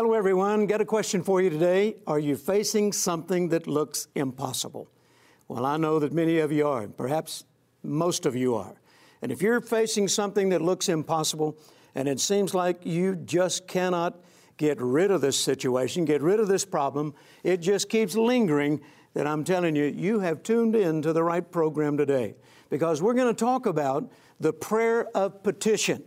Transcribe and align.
Hello, 0.00 0.14
everyone. 0.14 0.64
Got 0.64 0.80
a 0.80 0.86
question 0.86 1.22
for 1.22 1.42
you 1.42 1.50
today. 1.50 1.96
Are 2.06 2.18
you 2.18 2.34
facing 2.34 2.90
something 2.90 3.50
that 3.50 3.66
looks 3.66 4.08
impossible? 4.14 4.88
Well, 5.46 5.66
I 5.66 5.76
know 5.76 5.98
that 5.98 6.10
many 6.10 6.38
of 6.38 6.50
you 6.50 6.66
are, 6.66 6.80
and 6.80 6.96
perhaps 6.96 7.44
most 7.82 8.24
of 8.24 8.34
you 8.34 8.54
are. 8.54 8.80
And 9.20 9.30
if 9.30 9.42
you're 9.42 9.60
facing 9.60 10.08
something 10.08 10.48
that 10.48 10.62
looks 10.62 10.88
impossible 10.88 11.58
and 11.94 12.08
it 12.08 12.18
seems 12.18 12.54
like 12.54 12.86
you 12.86 13.14
just 13.14 13.68
cannot 13.68 14.18
get 14.56 14.80
rid 14.80 15.10
of 15.10 15.20
this 15.20 15.38
situation, 15.38 16.06
get 16.06 16.22
rid 16.22 16.40
of 16.40 16.48
this 16.48 16.64
problem, 16.64 17.12
it 17.44 17.58
just 17.58 17.90
keeps 17.90 18.16
lingering, 18.16 18.80
then 19.12 19.26
I'm 19.26 19.44
telling 19.44 19.76
you, 19.76 19.84
you 19.84 20.20
have 20.20 20.42
tuned 20.42 20.76
in 20.76 21.02
to 21.02 21.12
the 21.12 21.22
right 21.22 21.52
program 21.52 21.98
today 21.98 22.36
because 22.70 23.02
we're 23.02 23.12
going 23.12 23.34
to 23.34 23.38
talk 23.38 23.66
about 23.66 24.10
the 24.40 24.54
prayer 24.54 25.08
of 25.14 25.42
petition. 25.42 26.04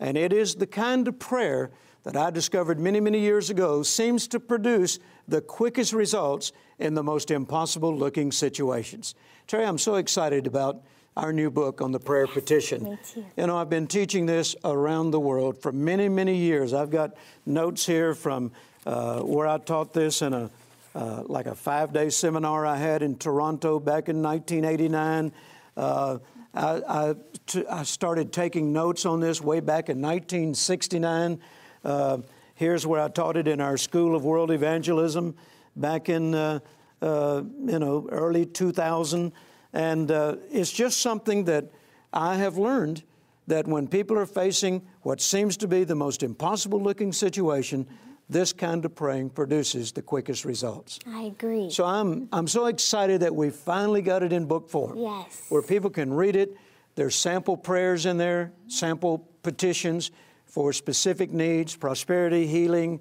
And 0.00 0.16
it 0.16 0.32
is 0.32 0.54
the 0.54 0.66
kind 0.66 1.06
of 1.06 1.18
prayer 1.18 1.72
that 2.04 2.16
I 2.16 2.30
discovered 2.30 2.78
many, 2.78 3.00
many 3.00 3.18
years 3.18 3.50
ago 3.50 3.82
seems 3.82 4.28
to 4.28 4.40
produce 4.40 4.98
the 5.26 5.40
quickest 5.40 5.92
results 5.92 6.52
in 6.78 6.94
the 6.94 7.02
most 7.02 7.30
impossible 7.30 7.94
looking 7.96 8.30
situations. 8.30 9.14
Terry, 9.46 9.64
I'm 9.64 9.78
so 9.78 9.96
excited 9.96 10.46
about 10.46 10.82
our 11.16 11.32
new 11.32 11.50
book 11.50 11.80
on 11.80 11.92
the 11.92 12.00
prayer 12.00 12.26
petition. 12.26 12.84
Me 12.84 12.98
too. 13.04 13.24
You 13.36 13.46
know, 13.46 13.56
I've 13.56 13.70
been 13.70 13.86
teaching 13.86 14.26
this 14.26 14.54
around 14.64 15.12
the 15.12 15.20
world 15.20 15.60
for 15.60 15.72
many, 15.72 16.08
many 16.08 16.36
years. 16.36 16.72
I've 16.74 16.90
got 16.90 17.14
notes 17.46 17.86
here 17.86 18.14
from 18.14 18.52
uh, 18.84 19.20
where 19.20 19.46
I 19.46 19.58
taught 19.58 19.92
this 19.92 20.22
in 20.22 20.32
a 20.32 20.50
uh, 20.94 21.24
like 21.26 21.46
a 21.46 21.54
five-day 21.56 22.08
seminar 22.08 22.64
I 22.64 22.76
had 22.76 23.02
in 23.02 23.16
Toronto 23.16 23.80
back 23.80 24.08
in 24.08 24.22
1989. 24.22 25.32
Uh, 25.76 26.18
I, 26.54 26.82
I, 26.88 27.14
t- 27.46 27.66
I 27.66 27.82
started 27.82 28.32
taking 28.32 28.72
notes 28.72 29.04
on 29.04 29.18
this 29.18 29.40
way 29.40 29.58
back 29.58 29.88
in 29.88 30.00
1969. 30.00 31.40
Uh, 31.84 32.18
here's 32.54 32.86
where 32.86 33.00
I 33.00 33.08
taught 33.08 33.36
it 33.36 33.46
in 33.46 33.60
our 33.60 33.76
School 33.76 34.14
of 34.14 34.24
World 34.24 34.50
Evangelism 34.50 35.34
back 35.76 36.08
in 36.08 36.34
uh, 36.34 36.60
uh, 37.02 37.42
you 37.66 37.78
know 37.78 38.08
early 38.10 38.46
2000, 38.46 39.32
and 39.72 40.10
uh, 40.10 40.36
it's 40.50 40.72
just 40.72 41.00
something 41.00 41.44
that 41.44 41.66
I 42.12 42.36
have 42.36 42.56
learned 42.56 43.02
that 43.46 43.66
when 43.66 43.86
people 43.86 44.18
are 44.18 44.26
facing 44.26 44.82
what 45.02 45.20
seems 45.20 45.56
to 45.58 45.68
be 45.68 45.84
the 45.84 45.94
most 45.94 46.22
impossible-looking 46.22 47.12
situation, 47.12 47.86
this 48.30 48.54
kind 48.54 48.82
of 48.86 48.94
praying 48.94 49.28
produces 49.28 49.92
the 49.92 50.00
quickest 50.00 50.46
results. 50.46 50.98
I 51.06 51.24
agree. 51.24 51.68
So 51.68 51.84
I'm, 51.84 52.26
I'm 52.32 52.48
so 52.48 52.66
excited 52.66 53.20
that 53.20 53.34
we 53.34 53.50
finally 53.50 54.00
got 54.00 54.22
it 54.22 54.32
in 54.32 54.46
book 54.46 54.70
form. 54.70 54.96
Yes. 54.96 55.44
Where 55.50 55.60
people 55.60 55.90
can 55.90 56.14
read 56.14 56.36
it. 56.36 56.56
There's 56.94 57.14
sample 57.14 57.58
prayers 57.58 58.06
in 58.06 58.16
there, 58.16 58.52
sample 58.68 59.28
petitions 59.42 60.10
for 60.46 60.72
specific 60.72 61.32
needs, 61.32 61.74
prosperity, 61.76 62.46
healing, 62.46 63.00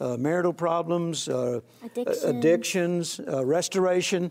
uh, 0.00 0.16
marital 0.16 0.52
problems, 0.52 1.28
uh, 1.28 1.60
Addiction. 1.84 2.36
addictions, 2.36 3.20
uh, 3.20 3.44
restoration. 3.44 4.30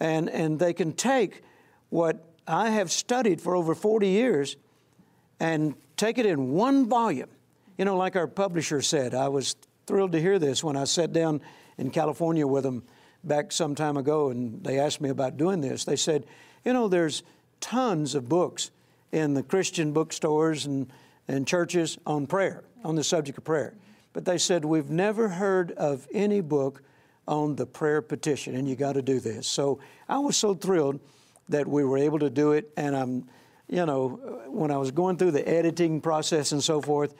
And, 0.00 0.28
and 0.28 0.58
they 0.58 0.72
can 0.72 0.92
take 0.92 1.42
what 1.90 2.24
I 2.46 2.70
have 2.70 2.90
studied 2.90 3.40
for 3.40 3.54
over 3.54 3.74
40 3.74 4.08
years 4.08 4.56
and 5.40 5.74
take 5.96 6.18
it 6.18 6.26
in 6.26 6.50
one 6.52 6.88
volume. 6.88 7.28
You 7.78 7.84
know, 7.84 7.96
like 7.96 8.16
our 8.16 8.26
publisher 8.26 8.82
said, 8.82 9.14
I 9.14 9.28
was 9.28 9.56
thrilled 9.86 10.12
to 10.12 10.20
hear 10.20 10.38
this 10.38 10.64
when 10.64 10.76
I 10.76 10.84
sat 10.84 11.12
down 11.12 11.40
in 11.78 11.90
California 11.90 12.46
with 12.46 12.64
them 12.64 12.82
back 13.22 13.52
some 13.52 13.74
time 13.74 13.96
ago 13.96 14.30
and 14.30 14.62
they 14.62 14.78
asked 14.78 15.00
me 15.00 15.08
about 15.10 15.36
doing 15.36 15.60
this. 15.60 15.84
They 15.84 15.96
said, 15.96 16.26
you 16.64 16.72
know, 16.72 16.88
there's 16.88 17.22
tons 17.60 18.14
of 18.14 18.28
books 18.28 18.70
in 19.12 19.34
the 19.34 19.42
Christian 19.42 19.92
bookstores 19.92 20.66
and, 20.66 20.90
and 21.28 21.46
churches 21.46 21.98
on 22.06 22.26
prayer, 22.26 22.64
on 22.84 22.96
the 22.96 23.04
subject 23.04 23.38
of 23.38 23.44
prayer. 23.44 23.74
But 24.12 24.24
they 24.24 24.38
said, 24.38 24.64
we've 24.64 24.90
never 24.90 25.28
heard 25.28 25.72
of 25.72 26.06
any 26.12 26.40
book 26.40 26.82
on 27.26 27.56
the 27.56 27.66
prayer 27.66 28.02
petition, 28.02 28.54
and 28.54 28.68
you 28.68 28.76
got 28.76 28.92
to 28.92 29.02
do 29.02 29.18
this. 29.20 29.46
So 29.46 29.80
I 30.08 30.18
was 30.18 30.36
so 30.36 30.54
thrilled 30.54 31.00
that 31.48 31.66
we 31.66 31.84
were 31.84 31.98
able 31.98 32.18
to 32.18 32.30
do 32.30 32.52
it, 32.52 32.70
and 32.76 32.96
I'm, 32.96 33.28
you 33.68 33.84
know, 33.86 34.42
when 34.48 34.70
I 34.70 34.76
was 34.76 34.90
going 34.90 35.16
through 35.16 35.32
the 35.32 35.46
editing 35.48 36.00
process 36.00 36.52
and 36.52 36.62
so 36.62 36.80
forth, 36.80 37.14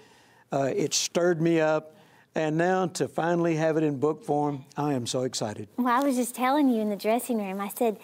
uh, 0.53 0.71
it 0.75 0.95
stirred 0.95 1.41
me 1.41 1.61
up. 1.61 1.97
And 2.37 2.57
now 2.57 2.89
to 2.89 3.07
finally 3.07 3.55
have 3.57 3.77
it 3.77 3.85
in 3.85 3.99
book 3.99 4.25
form, 4.25 4.65
I 4.77 4.95
am 4.95 5.07
so 5.07 5.23
excited. 5.23 5.69
Well, 5.77 5.87
I 5.87 6.05
was 6.05 6.17
just 6.17 6.35
telling 6.35 6.69
you 6.69 6.81
in 6.81 6.91
the 6.91 6.97
dressing 6.97 7.39
room, 7.39 7.61
I 7.61 7.69
said, 7.69 7.97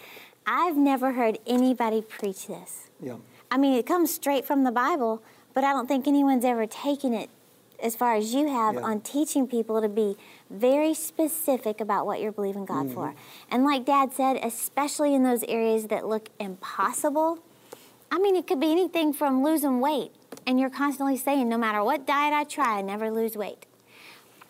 I've 0.46 0.76
never 0.76 1.12
heard 1.12 1.38
anybody 1.48 2.00
preach 2.00 2.46
this. 2.46 2.90
Yeah. 3.02 3.16
I 3.50 3.58
mean, 3.58 3.74
it 3.74 3.86
comes 3.86 4.14
straight 4.14 4.44
from 4.44 4.62
the 4.62 4.70
Bible, 4.70 5.20
but 5.54 5.64
I 5.64 5.72
don't 5.72 5.86
think 5.86 6.06
anyone's 6.06 6.44
ever 6.44 6.66
taken 6.66 7.12
it 7.14 7.30
as 7.82 7.96
far 7.96 8.14
as 8.14 8.34
you 8.34 8.46
have 8.48 8.74
Yeah. 8.74 8.82
on 8.82 9.00
teaching 9.00 9.46
people 9.46 9.80
to 9.80 9.88
be 9.88 10.16
very 10.50 10.92
specific 10.94 11.80
about 11.80 12.04
what 12.06 12.20
you're 12.20 12.32
believing 12.32 12.64
God 12.66 12.86
Mm-hmm. 12.86 12.94
for. 12.94 13.14
And 13.50 13.64
like 13.64 13.84
Dad 13.86 14.12
said, 14.12 14.36
especially 14.42 15.14
in 15.14 15.22
those 15.22 15.42
areas 15.44 15.86
that 15.86 16.06
look 16.06 16.28
impossible, 16.38 17.38
I 18.10 18.18
mean, 18.18 18.36
it 18.36 18.46
could 18.46 18.60
be 18.60 18.70
anything 18.72 19.12
from 19.12 19.42
losing 19.42 19.80
weight, 19.80 20.10
and 20.46 20.58
you're 20.60 20.68
constantly 20.70 21.16
saying, 21.16 21.48
no 21.48 21.56
matter 21.56 21.82
what 21.82 22.06
diet 22.06 22.34
I 22.34 22.44
try, 22.44 22.78
I 22.78 22.82
never 22.82 23.10
lose 23.10 23.36
weight. 23.36 23.66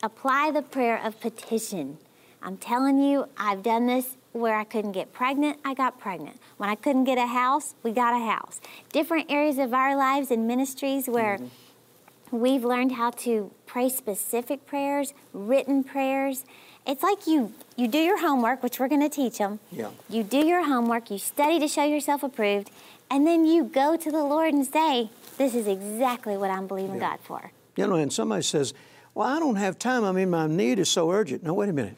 Apply 0.02 0.50
the 0.50 0.62
prayer 0.62 0.98
of 1.02 1.20
petition. 1.20 1.98
I'm 2.42 2.56
telling 2.56 2.98
you, 2.98 3.26
I've 3.36 3.62
done 3.62 3.86
this 3.86 4.16
where 4.32 4.56
I 4.56 4.64
couldn't 4.64 4.92
get 4.92 5.12
pregnant, 5.12 5.58
I 5.64 5.74
got 5.74 5.98
pregnant. 5.98 6.38
When 6.56 6.68
I 6.68 6.74
couldn't 6.74 7.04
get 7.04 7.18
a 7.18 7.26
house, 7.26 7.74
we 7.82 7.92
got 7.92 8.14
a 8.14 8.24
house. 8.24 8.60
Different 8.92 9.30
areas 9.30 9.58
of 9.58 9.74
our 9.74 9.96
lives 9.96 10.30
and 10.30 10.46
ministries 10.46 11.08
where 11.08 11.38
mm-hmm. 11.38 12.38
we've 12.38 12.64
learned 12.64 12.92
how 12.92 13.10
to 13.10 13.50
pray 13.66 13.88
specific 13.88 14.66
prayers, 14.66 15.12
written 15.32 15.82
prayers. 15.82 16.44
It's 16.86 17.02
like 17.02 17.26
you 17.26 17.52
you 17.76 17.88
do 17.88 17.98
your 17.98 18.20
homework, 18.20 18.62
which 18.62 18.78
we're 18.80 18.88
going 18.88 19.02
to 19.02 19.08
teach 19.08 19.38
them. 19.38 19.60
Yeah. 19.70 19.90
You 20.08 20.22
do 20.22 20.38
your 20.38 20.64
homework, 20.64 21.10
you 21.10 21.18
study 21.18 21.58
to 21.58 21.68
show 21.68 21.84
yourself 21.84 22.22
approved, 22.22 22.70
and 23.10 23.26
then 23.26 23.44
you 23.44 23.64
go 23.64 23.96
to 23.96 24.10
the 24.10 24.24
Lord 24.24 24.54
and 24.54 24.66
say, 24.66 25.10
"This 25.36 25.54
is 25.54 25.66
exactly 25.66 26.36
what 26.36 26.50
I'm 26.50 26.66
believing 26.66 26.96
Yeah. 26.96 27.10
God 27.10 27.20
for." 27.22 27.52
You 27.76 27.86
know, 27.86 27.94
and 27.94 28.12
somebody 28.12 28.42
says, 28.42 28.74
Well, 29.14 29.28
I 29.28 29.38
don't 29.38 29.56
have 29.56 29.78
time. 29.78 30.04
I 30.04 30.12
mean, 30.12 30.30
my 30.30 30.46
need 30.46 30.78
is 30.78 30.88
so 30.88 31.10
urgent. 31.10 31.42
No, 31.42 31.54
wait 31.54 31.68
a 31.68 31.72
minute. 31.72 31.96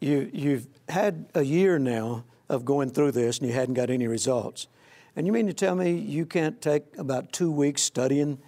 You, 0.00 0.30
you've 0.32 0.66
had 0.88 1.26
a 1.34 1.42
year 1.42 1.78
now 1.78 2.24
of 2.48 2.64
going 2.64 2.90
through 2.90 3.12
this 3.12 3.38
and 3.38 3.48
you 3.48 3.54
hadn't 3.54 3.74
got 3.74 3.90
any 3.90 4.06
results. 4.06 4.66
And 5.14 5.26
you 5.26 5.32
mean 5.32 5.46
to 5.46 5.52
tell 5.52 5.74
me 5.74 5.92
you 5.92 6.26
can't 6.26 6.60
take 6.60 6.84
about 6.98 7.32
two 7.32 7.50
weeks 7.50 7.82
studying 7.82 8.38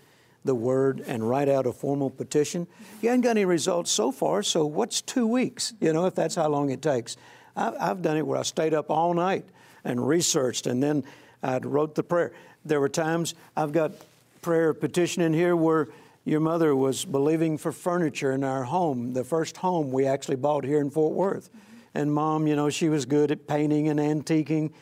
the 0.45 0.55
Word 0.55 1.03
and 1.07 1.29
write 1.29 1.49
out 1.49 1.67
a 1.67 1.73
formal 1.73 2.11
petition? 2.11 2.67
You 3.01 3.11
haven't 3.11 3.23
got 3.23 3.31
any 3.31 3.45
results 3.45 3.91
so 3.91 4.11
far, 4.11 4.43
so 4.43 4.65
what's 4.65 5.01
two 5.01 5.27
weeks, 5.27 5.75
you 5.81 5.93
know, 5.93 6.07
if 6.07 6.15
that's 6.15 6.35
how 6.35 6.49
long 6.49 6.71
it 6.71 6.83
takes? 6.83 7.17
I, 7.57 7.73
I've 7.79 8.03
done 8.03 8.17
it 8.17 8.27
where 8.27 8.39
I 8.39 8.43
stayed 8.43 8.75
up 8.75 8.91
all 8.91 9.15
night 9.15 9.45
and 9.85 10.07
researched 10.07 10.67
and 10.67 10.83
then 10.83 11.05
I 11.43 11.59
wrote 11.59 11.95
the 11.95 12.03
prayer. 12.03 12.33
There 12.65 12.81
were 12.81 12.89
times 12.89 13.35
I've 13.57 13.73
got 13.73 13.93
prayer 14.41 14.73
petition 14.75 15.23
in 15.23 15.33
here 15.33 15.55
where 15.55 15.89
your 16.25 16.41
mother 16.41 16.75
was 16.75 17.05
believing 17.05 17.59
for 17.59 17.73
furniture 17.73 18.33
in 18.33 18.45
our 18.45 18.65
home, 18.65 19.13
the 19.13 19.25
first 19.25 19.57
home 19.57 19.91
we 19.91 20.07
actually 20.07 20.37
bought 20.37 20.65
here 20.65 20.81
in 20.81 20.91
Fort 20.91 21.15
Worth. 21.15 21.51
And 21.95 22.13
mom, 22.15 22.47
you 22.47 22.57
know, 22.57 22.71
she 22.71 22.89
was 22.89 23.05
good 23.05 23.31
at 23.31 23.47
painting 23.47 23.89
and 23.89 23.99
antiquing, 23.99 24.73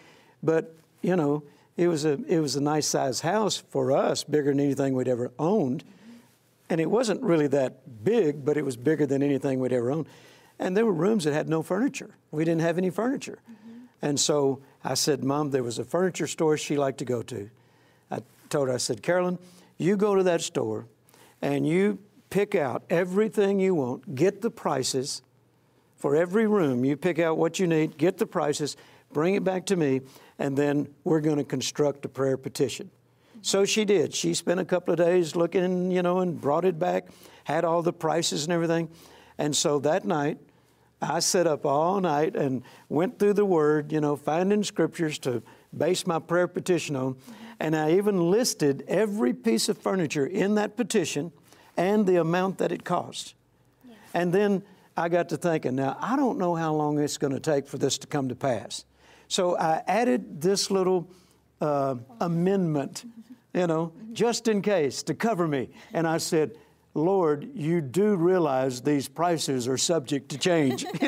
but 0.42 0.74
you 1.02 1.16
know, 1.16 1.42
it 1.76 1.88
was 1.88 2.04
a 2.04 2.18
it 2.28 2.40
was 2.40 2.56
a 2.56 2.60
nice 2.60 2.86
sized 2.86 3.22
house 3.22 3.56
for 3.56 3.92
us, 3.92 4.22
bigger 4.22 4.50
than 4.50 4.60
anything 4.60 4.94
we'd 4.94 5.08
ever 5.08 5.32
owned. 5.38 5.82
And 6.68 6.80
it 6.80 6.88
wasn't 6.88 7.22
really 7.22 7.48
that 7.48 8.04
big, 8.04 8.44
but 8.44 8.56
it 8.56 8.64
was 8.64 8.76
bigger 8.76 9.06
than 9.06 9.22
anything 9.22 9.58
we'd 9.58 9.72
ever 9.72 9.90
owned. 9.90 10.06
And 10.58 10.76
there 10.76 10.86
were 10.86 10.92
rooms 10.92 11.24
that 11.24 11.32
had 11.32 11.48
no 11.48 11.62
furniture. 11.62 12.14
We 12.30 12.44
didn't 12.44 12.60
have 12.60 12.78
any 12.78 12.90
furniture. 12.90 13.38
Mm-hmm. 13.50 13.78
And 14.02 14.20
so 14.20 14.60
I 14.84 14.94
said, 14.94 15.24
Mom, 15.24 15.50
there 15.50 15.64
was 15.64 15.78
a 15.78 15.84
furniture 15.84 16.26
store 16.26 16.56
she 16.56 16.76
liked 16.76 16.98
to 16.98 17.04
go 17.04 17.22
to. 17.22 17.50
I 18.10 18.20
told 18.50 18.68
her, 18.68 18.74
I 18.74 18.76
said, 18.76 19.02
Carolyn, 19.02 19.38
you 19.78 19.96
go 19.96 20.14
to 20.14 20.22
that 20.24 20.42
store 20.42 20.86
and 21.42 21.66
you 21.66 21.98
pick 22.30 22.54
out 22.54 22.84
everything 22.90 23.60
you 23.60 23.74
want, 23.74 24.14
get 24.14 24.40
the 24.40 24.50
prices 24.50 25.22
for 25.96 26.16
every 26.16 26.46
room. 26.46 26.84
You 26.84 26.96
pick 26.96 27.18
out 27.18 27.36
what 27.36 27.58
you 27.58 27.66
need, 27.66 27.98
get 27.98 28.18
the 28.18 28.26
prices, 28.26 28.76
bring 29.12 29.34
it 29.34 29.44
back 29.44 29.66
to 29.66 29.76
me, 29.76 30.00
and 30.38 30.56
then 30.56 30.88
we're 31.04 31.20
going 31.20 31.38
to 31.38 31.44
construct 31.44 32.04
a 32.04 32.08
prayer 32.08 32.36
petition. 32.36 32.90
So 33.42 33.64
she 33.64 33.84
did. 33.84 34.14
She 34.14 34.34
spent 34.34 34.60
a 34.60 34.64
couple 34.64 34.92
of 34.92 34.98
days 34.98 35.34
looking, 35.34 35.90
you 35.90 36.02
know, 36.02 36.20
and 36.20 36.40
brought 36.40 36.64
it 36.64 36.78
back, 36.78 37.08
had 37.44 37.64
all 37.64 37.82
the 37.82 37.92
prices 37.92 38.44
and 38.44 38.52
everything. 38.52 38.88
And 39.38 39.56
so 39.56 39.78
that 39.80 40.04
night, 40.04 40.38
I 41.02 41.20
sat 41.20 41.46
up 41.46 41.64
all 41.64 42.00
night 42.00 42.36
and 42.36 42.62
went 42.90 43.18
through 43.18 43.32
the 43.34 43.44
Word, 43.44 43.90
you 43.90 44.00
know, 44.00 44.16
finding 44.16 44.62
scriptures 44.62 45.18
to 45.20 45.42
base 45.76 46.06
my 46.06 46.18
prayer 46.18 46.46
petition 46.46 46.96
on. 46.96 47.16
And 47.60 47.76
I 47.76 47.92
even 47.92 48.30
listed 48.30 48.84
every 48.88 49.34
piece 49.34 49.68
of 49.68 49.76
furniture 49.76 50.26
in 50.26 50.54
that 50.54 50.76
petition 50.76 51.30
and 51.76 52.06
the 52.06 52.16
amount 52.16 52.58
that 52.58 52.72
it 52.72 52.84
cost. 52.84 53.34
And 54.14 54.32
then 54.32 54.62
I 54.96 55.08
got 55.08 55.28
to 55.28 55.36
thinking, 55.36 55.76
now, 55.76 55.96
I 56.00 56.16
don't 56.16 56.38
know 56.38 56.54
how 56.54 56.72
long 56.72 56.98
it's 56.98 57.18
going 57.18 57.34
to 57.34 57.40
take 57.40 57.68
for 57.68 57.78
this 57.78 57.98
to 57.98 58.06
come 58.06 58.30
to 58.30 58.34
pass. 58.34 58.84
So 59.28 59.56
I 59.56 59.82
added 59.86 60.40
this 60.40 60.70
little 60.70 61.08
uh, 61.60 61.96
amendment, 62.20 63.04
you 63.54 63.66
know, 63.66 63.92
just 64.12 64.48
in 64.48 64.62
case 64.62 65.02
to 65.04 65.14
cover 65.14 65.46
me. 65.46 65.68
And 65.92 66.06
I 66.06 66.18
said, 66.18 66.56
Lord, 66.94 67.50
you 67.54 67.80
do 67.80 68.16
realize 68.16 68.80
these 68.80 69.06
prices 69.06 69.68
are 69.68 69.78
subject 69.78 70.30
to 70.30 70.38
change. 70.38 70.84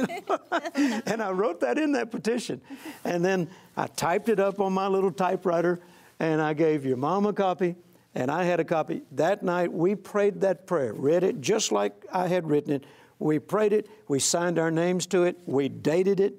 and 0.75 1.22
I 1.22 1.31
wrote 1.32 1.60
that 1.60 1.78
in 1.78 1.93
that 1.93 2.10
petition. 2.10 2.60
And 3.04 3.25
then 3.25 3.49
I 3.76 3.87
typed 3.88 4.28
it 4.28 4.38
up 4.38 4.60
on 4.60 4.72
my 4.72 4.87
little 4.87 5.10
typewriter 5.10 5.81
and 6.22 6.40
I 6.40 6.54
gave 6.54 6.86
your 6.86 6.96
mom 6.96 7.26
a 7.26 7.32
copy 7.32 7.74
and 8.14 8.30
I 8.30 8.44
had 8.44 8.60
a 8.60 8.64
copy. 8.64 9.02
That 9.10 9.42
night 9.42 9.72
we 9.72 9.96
prayed 9.96 10.40
that 10.42 10.69
prayer, 10.69 10.94
read 10.94 11.24
it 11.24 11.40
just 11.40 11.72
like 11.72 12.06
I 12.12 12.28
had 12.28 12.48
written 12.48 12.72
it. 12.72 12.84
We 13.19 13.40
prayed 13.40 13.72
it, 13.72 13.88
we 14.06 14.20
signed 14.20 14.58
our 14.58 14.70
names 14.70 15.06
to 15.08 15.24
it, 15.24 15.36
we 15.46 15.69
dated 15.69 16.20
it, 16.20 16.34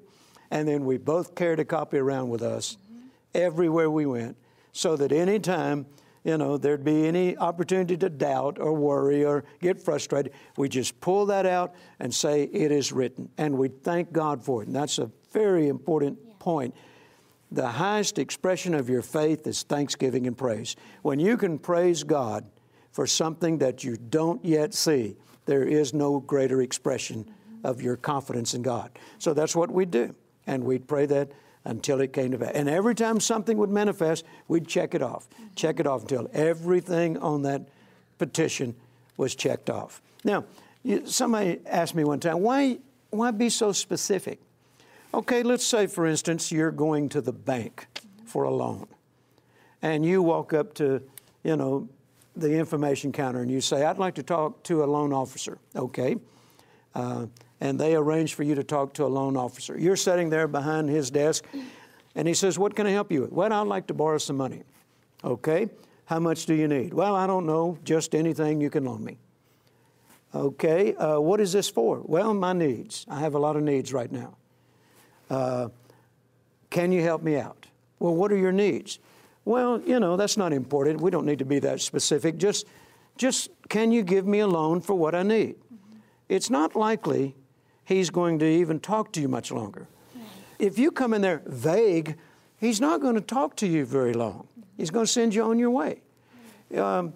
and 0.50 0.66
then 0.66 0.86
we 0.86 0.96
both 0.96 1.34
carried 1.34 1.60
a 1.60 1.64
copy 1.66 1.98
around 1.98 2.30
with 2.30 2.42
us 2.42 2.78
mm-hmm. 2.90 3.08
everywhere 3.34 3.90
we 3.90 4.06
went 4.06 4.36
so 4.72 4.96
that 4.96 5.12
anytime 5.12 5.86
you 6.24 6.38
know, 6.38 6.56
there'd 6.56 6.84
be 6.84 7.06
any 7.06 7.36
opportunity 7.36 7.98
to 7.98 8.08
doubt 8.08 8.58
or 8.58 8.72
worry 8.72 9.26
or 9.26 9.44
get 9.60 9.78
frustrated, 9.78 10.32
we 10.56 10.70
just 10.70 10.98
pull 11.02 11.26
that 11.26 11.44
out 11.44 11.74
and 12.00 12.14
say, 12.14 12.44
It 12.44 12.72
is 12.72 12.90
written. 12.92 13.28
And 13.36 13.58
we 13.58 13.68
thank 13.68 14.10
God 14.10 14.42
for 14.42 14.62
it. 14.62 14.68
And 14.68 14.74
that's 14.74 14.98
a 14.98 15.10
very 15.32 15.68
important 15.68 16.18
yeah. 16.26 16.32
point. 16.38 16.74
The 17.54 17.68
highest 17.68 18.18
expression 18.18 18.74
of 18.74 18.88
your 18.88 19.00
faith 19.00 19.46
is 19.46 19.62
thanksgiving 19.62 20.26
and 20.26 20.36
praise. 20.36 20.74
When 21.02 21.20
you 21.20 21.36
can 21.36 21.60
praise 21.60 22.02
God 22.02 22.44
for 22.90 23.06
something 23.06 23.58
that 23.58 23.84
you 23.84 23.96
don't 23.96 24.44
yet 24.44 24.74
see, 24.74 25.16
there 25.46 25.62
is 25.62 25.94
no 25.94 26.18
greater 26.18 26.62
expression 26.62 27.32
of 27.62 27.80
your 27.80 27.96
confidence 27.96 28.54
in 28.54 28.62
God. 28.62 28.90
So 29.20 29.34
that's 29.34 29.54
what 29.54 29.70
we 29.70 29.84
do. 29.84 30.16
And 30.48 30.64
we'd 30.64 30.88
pray 30.88 31.06
that 31.06 31.30
until 31.64 32.00
it 32.00 32.12
came 32.12 32.32
to 32.32 32.38
pass. 32.38 32.50
And 32.56 32.68
every 32.68 32.96
time 32.96 33.20
something 33.20 33.56
would 33.56 33.70
manifest, 33.70 34.24
we'd 34.48 34.66
check 34.66 34.92
it 34.92 35.00
off, 35.00 35.28
check 35.54 35.78
it 35.78 35.86
off 35.86 36.02
until 36.02 36.28
everything 36.32 37.18
on 37.18 37.42
that 37.42 37.68
petition 38.18 38.74
was 39.16 39.36
checked 39.36 39.70
off. 39.70 40.02
Now, 40.24 40.44
somebody 41.04 41.60
asked 41.66 41.94
me 41.94 42.02
one 42.02 42.18
time, 42.18 42.40
why, 42.40 42.78
why 43.10 43.30
be 43.30 43.48
so 43.48 43.70
specific? 43.70 44.40
Okay, 45.14 45.44
let's 45.44 45.64
say, 45.64 45.86
for 45.86 46.06
instance, 46.06 46.50
you're 46.50 46.72
going 46.72 47.08
to 47.10 47.20
the 47.20 47.32
bank 47.32 47.86
for 48.26 48.42
a 48.42 48.50
loan, 48.50 48.88
and 49.80 50.04
you 50.04 50.20
walk 50.20 50.52
up 50.52 50.74
to, 50.74 51.00
you 51.44 51.54
know, 51.54 51.88
the 52.34 52.52
information 52.52 53.12
counter 53.12 53.40
and 53.40 53.48
you 53.48 53.60
say, 53.60 53.84
I'd 53.84 53.98
like 53.98 54.16
to 54.16 54.24
talk 54.24 54.64
to 54.64 54.82
a 54.82 54.86
loan 54.86 55.12
officer. 55.12 55.58
Okay. 55.76 56.16
Uh, 56.96 57.26
and 57.60 57.78
they 57.78 57.94
arrange 57.94 58.34
for 58.34 58.42
you 58.42 58.56
to 58.56 58.64
talk 58.64 58.92
to 58.94 59.04
a 59.04 59.06
loan 59.06 59.36
officer. 59.36 59.78
You're 59.78 59.94
sitting 59.94 60.30
there 60.30 60.48
behind 60.48 60.88
his 60.88 61.12
desk, 61.12 61.44
and 62.16 62.26
he 62.26 62.34
says, 62.34 62.58
What 62.58 62.74
can 62.74 62.84
I 62.88 62.90
help 62.90 63.12
you 63.12 63.22
with? 63.22 63.30
Well, 63.30 63.52
I'd 63.52 63.68
like 63.68 63.86
to 63.86 63.94
borrow 63.94 64.18
some 64.18 64.36
money. 64.36 64.64
Okay. 65.22 65.68
How 66.06 66.18
much 66.18 66.44
do 66.44 66.54
you 66.54 66.66
need? 66.66 66.92
Well, 66.92 67.14
I 67.14 67.28
don't 67.28 67.46
know, 67.46 67.78
just 67.84 68.16
anything 68.16 68.60
you 68.60 68.68
can 68.68 68.84
loan 68.84 69.04
me. 69.04 69.18
Okay. 70.34 70.96
Uh, 70.96 71.20
what 71.20 71.40
is 71.40 71.52
this 71.52 71.68
for? 71.68 72.02
Well, 72.04 72.34
my 72.34 72.52
needs. 72.52 73.06
I 73.08 73.20
have 73.20 73.34
a 73.34 73.38
lot 73.38 73.54
of 73.54 73.62
needs 73.62 73.92
right 73.92 74.10
now. 74.10 74.38
Uh, 75.30 75.68
can 76.70 76.92
you 76.92 77.02
help 77.02 77.22
me 77.22 77.36
out? 77.36 77.66
Well, 77.98 78.14
what 78.14 78.32
are 78.32 78.36
your 78.36 78.52
needs? 78.52 78.98
Well, 79.44 79.80
you 79.80 80.00
know, 80.00 80.16
that's 80.16 80.36
not 80.36 80.52
important. 80.52 81.00
We 81.00 81.10
don't 81.10 81.26
need 81.26 81.38
to 81.38 81.44
be 81.44 81.58
that 81.60 81.80
specific. 81.80 82.38
Just, 82.38 82.66
just 83.16 83.50
can 83.68 83.92
you 83.92 84.02
give 84.02 84.26
me 84.26 84.40
a 84.40 84.46
loan 84.46 84.80
for 84.80 84.94
what 84.94 85.14
I 85.14 85.22
need? 85.22 85.56
It's 86.28 86.50
not 86.50 86.74
likely 86.74 87.34
he's 87.84 88.10
going 88.10 88.38
to 88.38 88.46
even 88.46 88.80
talk 88.80 89.12
to 89.12 89.20
you 89.20 89.28
much 89.28 89.50
longer. 89.50 89.86
If 90.58 90.78
you 90.78 90.90
come 90.90 91.12
in 91.12 91.20
there 91.20 91.42
vague, 91.46 92.16
he's 92.58 92.80
not 92.80 93.00
going 93.00 93.14
to 93.16 93.20
talk 93.20 93.56
to 93.56 93.66
you 93.66 93.84
very 93.84 94.14
long. 94.14 94.48
He's 94.76 94.90
going 94.90 95.06
to 95.06 95.12
send 95.12 95.34
you 95.34 95.42
on 95.44 95.58
your 95.58 95.70
way. 95.70 96.00
Um, 96.74 97.14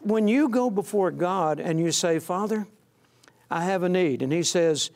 when 0.00 0.28
you 0.28 0.48
go 0.48 0.70
before 0.70 1.10
God 1.10 1.60
and 1.60 1.80
you 1.80 1.92
say, 1.92 2.18
Father, 2.18 2.66
I 3.50 3.64
have 3.64 3.82
a 3.82 3.88
need, 3.88 4.22
and 4.22 4.32
He 4.32 4.42
says, 4.42 4.90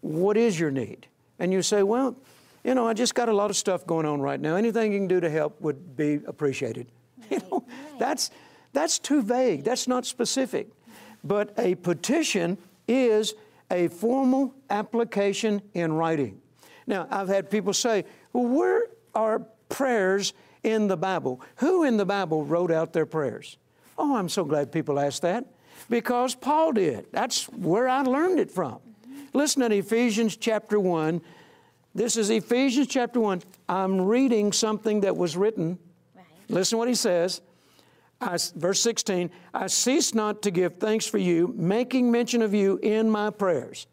What 0.00 0.36
is 0.36 0.58
your 0.58 0.70
need? 0.70 1.06
And 1.38 1.52
you 1.52 1.62
say, 1.62 1.82
Well, 1.82 2.16
you 2.64 2.74
know, 2.74 2.86
I 2.86 2.94
just 2.94 3.14
got 3.14 3.28
a 3.28 3.32
lot 3.32 3.50
of 3.50 3.56
stuff 3.56 3.86
going 3.86 4.06
on 4.06 4.20
right 4.20 4.40
now. 4.40 4.56
Anything 4.56 4.92
you 4.92 4.98
can 4.98 5.08
do 5.08 5.20
to 5.20 5.30
help 5.30 5.60
would 5.60 5.96
be 5.96 6.20
appreciated. 6.26 6.86
Right. 6.86 6.92
You 7.30 7.38
know, 7.50 7.64
right. 7.66 7.98
that's, 7.98 8.30
that's 8.72 8.98
too 8.98 9.22
vague. 9.22 9.64
That's 9.64 9.88
not 9.88 10.04
specific. 10.04 10.68
But 11.24 11.54
a 11.56 11.76
petition 11.76 12.58
is 12.86 13.34
a 13.70 13.88
formal 13.88 14.54
application 14.68 15.62
in 15.72 15.94
writing. 15.94 16.42
Now, 16.86 17.06
I've 17.10 17.28
had 17.28 17.50
people 17.50 17.72
say, 17.72 18.04
well, 18.32 18.44
where 18.44 18.88
are 19.14 19.40
prayers 19.68 20.34
in 20.62 20.88
the 20.88 20.96
Bible? 20.96 21.40
Who 21.56 21.84
in 21.84 21.96
the 21.96 22.04
Bible 22.04 22.44
wrote 22.44 22.70
out 22.70 22.92
their 22.92 23.06
prayers? 23.06 23.56
Oh, 23.96 24.16
I'm 24.16 24.28
so 24.28 24.44
glad 24.44 24.72
people 24.72 24.98
ask 24.98 25.22
that 25.22 25.46
because 25.88 26.34
Paul 26.34 26.72
did. 26.72 27.06
That's 27.12 27.48
where 27.48 27.88
I 27.88 28.02
learned 28.02 28.40
it 28.40 28.50
from. 28.50 28.80
Listen 29.32 29.68
to 29.68 29.74
Ephesians 29.74 30.36
chapter 30.36 30.78
1. 30.78 31.22
This 31.94 32.16
is 32.16 32.28
Ephesians 32.28 32.86
chapter 32.86 33.18
1. 33.18 33.42
I'm 33.68 34.02
reading 34.02 34.52
something 34.52 35.00
that 35.00 35.16
was 35.16 35.36
written. 35.36 35.78
Right. 36.14 36.24
Listen 36.48 36.78
what 36.78 36.88
he 36.88 36.94
says. 36.94 37.40
I, 38.20 38.38
verse 38.54 38.80
16, 38.80 39.30
I 39.52 39.66
cease 39.66 40.14
not 40.14 40.42
to 40.42 40.50
give 40.50 40.76
thanks 40.76 41.06
for 41.06 41.18
you, 41.18 41.52
making 41.56 42.10
mention 42.10 42.42
of 42.42 42.54
you 42.54 42.78
in 42.82 43.10
my 43.10 43.30
prayers. 43.30 43.86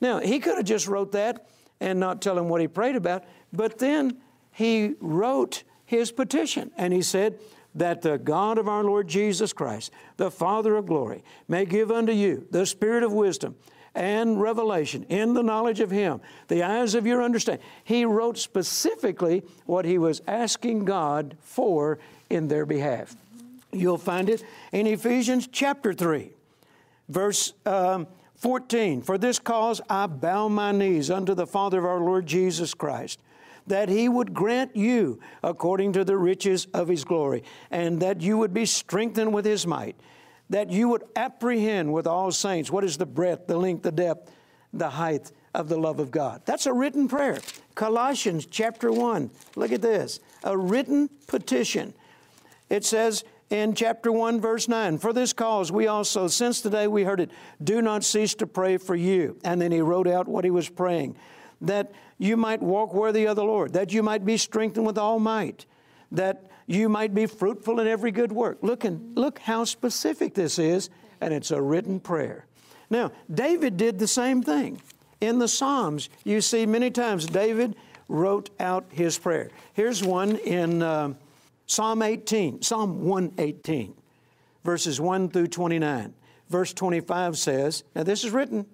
Now, 0.00 0.20
he 0.20 0.38
could 0.38 0.56
have 0.56 0.64
just 0.64 0.86
wrote 0.86 1.12
that 1.12 1.46
and 1.80 2.00
not 2.00 2.22
tell 2.22 2.38
him 2.38 2.48
what 2.48 2.60
he 2.60 2.68
prayed 2.68 2.96
about, 2.96 3.24
but 3.52 3.78
then 3.78 4.16
he 4.52 4.94
wrote 5.00 5.64
his 5.84 6.12
petition 6.12 6.70
and 6.76 6.92
he 6.92 7.02
said, 7.02 7.38
that 7.74 8.00
the 8.00 8.16
God 8.16 8.56
of 8.56 8.68
our 8.68 8.82
Lord 8.82 9.06
Jesus 9.06 9.52
Christ, 9.52 9.92
the 10.16 10.30
Father 10.30 10.76
of 10.76 10.86
glory, 10.86 11.22
may 11.46 11.66
give 11.66 11.90
unto 11.92 12.10
you 12.10 12.46
the 12.50 12.64
spirit 12.64 13.02
of 13.02 13.12
wisdom 13.12 13.54
and 13.96 14.40
revelation 14.40 15.04
in 15.08 15.34
the 15.34 15.42
knowledge 15.42 15.80
of 15.80 15.90
Him, 15.90 16.20
the 16.48 16.62
eyes 16.62 16.94
of 16.94 17.06
your 17.06 17.22
understanding. 17.22 17.64
He 17.82 18.04
wrote 18.04 18.38
specifically 18.38 19.42
what 19.64 19.84
he 19.84 19.98
was 19.98 20.22
asking 20.26 20.84
God 20.84 21.36
for 21.40 21.98
in 22.30 22.48
their 22.48 22.66
behalf. 22.66 23.16
You'll 23.72 23.98
find 23.98 24.28
it 24.28 24.44
in 24.72 24.86
Ephesians 24.86 25.48
chapter 25.50 25.92
3, 25.92 26.30
verse 27.08 27.52
um, 27.64 28.06
14. 28.36 29.02
For 29.02 29.18
this 29.18 29.38
cause 29.38 29.80
I 29.88 30.06
bow 30.06 30.48
my 30.48 30.72
knees 30.72 31.10
unto 31.10 31.34
the 31.34 31.46
Father 31.46 31.78
of 31.78 31.84
our 31.84 32.00
Lord 32.00 32.26
Jesus 32.26 32.74
Christ, 32.74 33.20
that 33.66 33.88
he 33.88 34.08
would 34.08 34.32
grant 34.32 34.76
you 34.76 35.18
according 35.42 35.94
to 35.94 36.04
the 36.04 36.16
riches 36.16 36.66
of 36.72 36.88
his 36.88 37.04
glory, 37.04 37.42
and 37.70 38.00
that 38.00 38.20
you 38.20 38.38
would 38.38 38.54
be 38.54 38.66
strengthened 38.66 39.34
with 39.34 39.44
his 39.44 39.66
might, 39.66 39.96
that 40.50 40.70
you 40.70 40.88
would 40.88 41.04
apprehend 41.16 41.92
with 41.92 42.06
all 42.06 42.30
saints 42.30 42.70
what 42.70 42.84
is 42.84 42.96
the 42.96 43.06
breadth, 43.06 43.46
the 43.46 43.56
length, 43.56 43.82
the 43.82 43.92
depth, 43.92 44.30
the 44.72 44.90
height 44.90 45.32
of 45.54 45.68
the 45.68 45.76
love 45.76 45.98
of 45.98 46.10
God. 46.10 46.42
That's 46.44 46.66
a 46.66 46.72
written 46.72 47.08
prayer. 47.08 47.38
Colossians 47.74 48.46
chapter 48.46 48.92
1. 48.92 49.30
Look 49.56 49.72
at 49.72 49.82
this. 49.82 50.20
A 50.44 50.56
written 50.56 51.08
petition. 51.26 51.94
It 52.68 52.84
says, 52.84 53.24
in 53.48 53.74
chapter 53.74 54.10
1, 54.10 54.40
verse 54.40 54.68
9. 54.68 54.98
For 54.98 55.12
this 55.12 55.32
cause, 55.32 55.70
we 55.70 55.86
also, 55.86 56.26
since 56.26 56.60
the 56.60 56.70
day 56.70 56.88
we 56.88 57.04
heard 57.04 57.20
it, 57.20 57.30
do 57.62 57.80
not 57.80 58.04
cease 58.04 58.34
to 58.34 58.46
pray 58.46 58.76
for 58.76 58.96
you. 58.96 59.38
And 59.44 59.60
then 59.60 59.72
he 59.72 59.80
wrote 59.80 60.08
out 60.08 60.28
what 60.28 60.44
he 60.44 60.50
was 60.50 60.68
praying 60.68 61.16
that 61.60 61.90
you 62.18 62.36
might 62.36 62.62
walk 62.62 62.92
worthy 62.92 63.26
of 63.26 63.36
the 63.36 63.44
Lord, 63.44 63.72
that 63.72 63.92
you 63.92 64.02
might 64.02 64.24
be 64.24 64.36
strengthened 64.36 64.86
with 64.86 64.98
all 64.98 65.18
might, 65.18 65.64
that 66.12 66.46
you 66.66 66.88
might 66.88 67.14
be 67.14 67.26
fruitful 67.26 67.80
in 67.80 67.86
every 67.86 68.10
good 68.10 68.32
work. 68.32 68.58
Look, 68.62 68.84
and, 68.84 69.16
look 69.16 69.38
how 69.38 69.64
specific 69.64 70.34
this 70.34 70.58
is, 70.58 70.90
and 71.20 71.32
it's 71.32 71.50
a 71.50 71.60
written 71.60 72.00
prayer. 72.00 72.46
Now, 72.90 73.12
David 73.32 73.76
did 73.76 73.98
the 73.98 74.08
same 74.08 74.42
thing. 74.42 74.80
In 75.20 75.38
the 75.38 75.48
Psalms, 75.48 76.08
you 76.24 76.40
see 76.40 76.66
many 76.66 76.90
times 76.90 77.26
David 77.26 77.76
wrote 78.08 78.50
out 78.60 78.86
his 78.90 79.18
prayer. 79.18 79.50
Here's 79.72 80.02
one 80.02 80.36
in. 80.36 80.82
Uh, 80.82 81.14
Psalm 81.66 82.00
18, 82.00 82.62
Psalm 82.62 83.04
118, 83.04 83.92
verses 84.64 85.00
1 85.00 85.28
through 85.30 85.48
29. 85.48 86.14
Verse 86.48 86.72
25 86.72 87.36
says, 87.36 87.82
Now 87.94 88.04
this 88.04 88.22
is 88.24 88.30
written, 88.30 88.66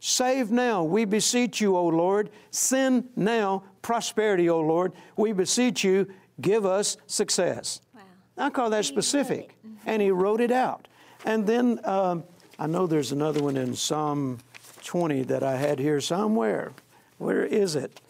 Save 0.00 0.50
now, 0.50 0.82
we 0.82 1.04
beseech 1.04 1.60
you, 1.60 1.76
O 1.76 1.86
Lord. 1.86 2.30
Send 2.50 3.08
now 3.14 3.64
prosperity, 3.82 4.48
O 4.48 4.60
Lord. 4.60 4.92
We 5.16 5.32
beseech 5.32 5.84
you, 5.84 6.08
give 6.40 6.66
us 6.66 6.96
success. 7.06 7.80
Wow. 7.94 8.00
I 8.38 8.50
call 8.50 8.70
that 8.70 8.84
specific. 8.84 9.56
And 9.84 10.00
he 10.00 10.10
wrote 10.10 10.40
it 10.40 10.52
out. 10.52 10.88
And 11.24 11.46
then 11.46 11.80
um, 11.84 12.24
I 12.58 12.66
know 12.66 12.86
there's 12.86 13.12
another 13.12 13.42
one 13.42 13.56
in 13.56 13.74
Psalm 13.74 14.38
20 14.84 15.24
that 15.24 15.42
I 15.42 15.56
had 15.56 15.78
here 15.78 16.00
somewhere. 16.00 16.72
Where 17.18 17.44
is 17.44 17.76
it? 17.76 18.00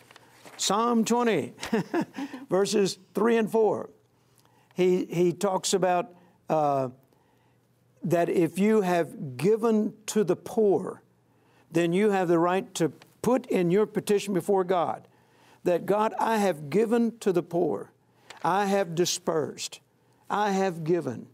Psalm 0.57 1.05
20, 1.05 1.55
verses 2.50 2.99
3 3.14 3.37
and 3.38 3.50
4 3.50 3.91
he, 4.75 5.05
he 5.07 5.33
talks 5.33 5.75
about 5.75 6.14
uh, 6.49 6.88
that 8.05 8.29
if 8.29 8.59
you 8.59 8.81
have 8.81 9.37
given 9.37 9.95
to 10.07 10.25
the 10.25 10.37
poor, 10.37 11.02
then 11.71 11.93
you 11.93 12.11
have 12.11 12.29
the 12.29 12.38
right 12.38 12.73
to 12.75 12.91
put 13.23 13.47
in 13.47 13.71
your 13.71 13.87
petition 13.87 14.35
before 14.35 14.64
God 14.64 15.07
that 15.64 15.87
God, 15.87 16.12
I 16.19 16.38
have 16.38 16.71
given 16.71 17.19
to 17.21 17.33
the 17.33 17.43
poor, 17.43 17.91
I 18.42 18.66
have 18.66 18.94
dispersed, 18.94 19.80
I 20.28 20.50
have 20.50 20.84
given. 20.84 21.28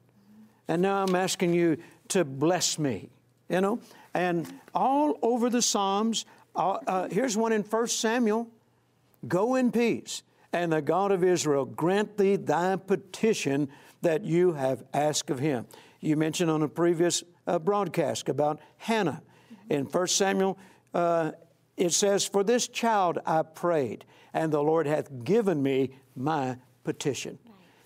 And 0.66 0.82
now 0.82 1.02
I'm 1.02 1.14
asking 1.14 1.54
you 1.54 1.78
to 2.08 2.24
bless 2.24 2.78
me, 2.78 3.08
you 3.48 3.60
know? 3.60 3.80
And 4.12 4.52
all 4.74 5.18
over 5.22 5.48
the 5.48 5.62
Psalms, 5.62 6.26
uh, 6.54 6.78
uh, 6.86 7.08
here's 7.08 7.36
one 7.36 7.52
in 7.52 7.62
1 7.62 7.86
Samuel 7.88 8.48
Go 9.26 9.56
in 9.56 9.72
peace, 9.72 10.22
and 10.52 10.72
the 10.72 10.80
God 10.80 11.10
of 11.10 11.24
Israel 11.24 11.64
grant 11.64 12.16
thee 12.18 12.36
thy 12.36 12.76
petition 12.76 13.68
that 14.02 14.24
you 14.24 14.52
have 14.52 14.84
asked 14.94 15.30
of 15.30 15.40
him. 15.40 15.66
You 16.00 16.16
mentioned 16.16 16.50
on 16.50 16.62
a 16.62 16.68
previous 16.68 17.24
uh, 17.46 17.58
broadcast 17.58 18.28
about 18.28 18.60
Hannah. 18.76 19.22
In 19.68 19.86
1 19.86 20.06
Samuel, 20.06 20.56
uh, 20.94 21.32
it 21.76 21.92
says, 21.92 22.24
For 22.24 22.44
this 22.44 22.68
child 22.68 23.18
I 23.26 23.42
prayed, 23.42 24.04
and 24.32 24.52
the 24.52 24.62
Lord 24.62 24.86
hath 24.86 25.24
given 25.24 25.62
me 25.62 25.90
my 26.14 26.58
petition. 26.84 27.38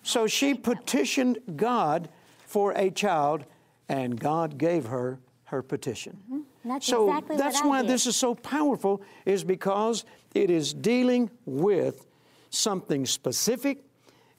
So 0.03 0.27
she 0.27 0.53
petitioned 0.53 1.39
God 1.55 2.09
for 2.45 2.73
a 2.73 2.89
child, 2.91 3.45
and 3.89 4.19
God 4.19 4.57
gave 4.57 4.85
her 4.85 5.19
her 5.45 5.61
petition. 5.61 6.17
Mm-hmm. 6.25 6.69
That's 6.69 6.87
so 6.87 7.09
exactly 7.09 7.37
that's 7.37 7.63
why 7.63 7.81
did. 7.81 7.91
this 7.91 8.05
is 8.07 8.15
so 8.15 8.35
powerful, 8.35 9.01
is 9.25 9.43
because 9.43 10.05
it 10.33 10.49
is 10.49 10.73
dealing 10.73 11.29
with 11.45 12.05
something 12.49 13.05
specific. 13.05 13.79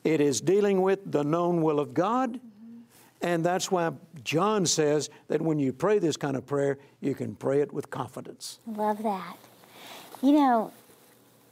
It 0.04 0.20
is 0.20 0.40
dealing 0.40 0.82
with 0.82 1.00
the 1.11 1.23
known 1.23 1.62
will 1.62 1.80
of 1.80 1.94
God. 1.94 2.34
Mm-hmm. 2.34 2.80
And 3.23 3.44
that's 3.44 3.70
why 3.70 3.92
John 4.23 4.66
says 4.66 5.11
that 5.28 5.40
when 5.40 5.58
you 5.58 5.73
pray 5.73 5.99
this 5.99 6.16
kind 6.16 6.37
of 6.37 6.46
prayer, 6.46 6.78
you 7.00 7.14
can 7.14 7.34
pray 7.34 7.61
it 7.61 7.73
with 7.73 7.90
confidence. 7.90 8.58
Love 8.66 9.02
that. 9.02 9.37
You 10.23 10.32
know, 10.32 10.73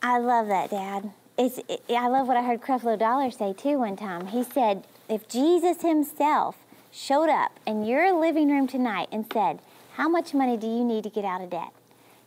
I 0.02 0.18
love 0.18 0.48
that, 0.48 0.70
Dad. 0.70 1.12
It's, 1.38 1.58
it, 1.68 1.82
I 1.88 2.08
love 2.08 2.28
what 2.28 2.36
I 2.36 2.42
heard 2.42 2.60
Creflo 2.60 2.98
Dollar 2.98 3.30
say 3.30 3.52
too 3.52 3.78
one 3.78 3.96
time. 3.96 4.26
He 4.26 4.44
said, 4.44 4.84
if 5.08 5.28
Jesus 5.28 5.82
himself 5.82 6.56
showed 6.90 7.28
up 7.28 7.58
in 7.66 7.84
your 7.84 8.18
living 8.18 8.50
room 8.50 8.66
tonight 8.66 9.08
and 9.10 9.26
said, 9.32 9.60
How 9.94 10.08
much 10.08 10.34
money 10.34 10.56
do 10.56 10.66
you 10.66 10.84
need 10.84 11.04
to 11.04 11.10
get 11.10 11.24
out 11.24 11.42
of 11.42 11.50
debt? 11.50 11.70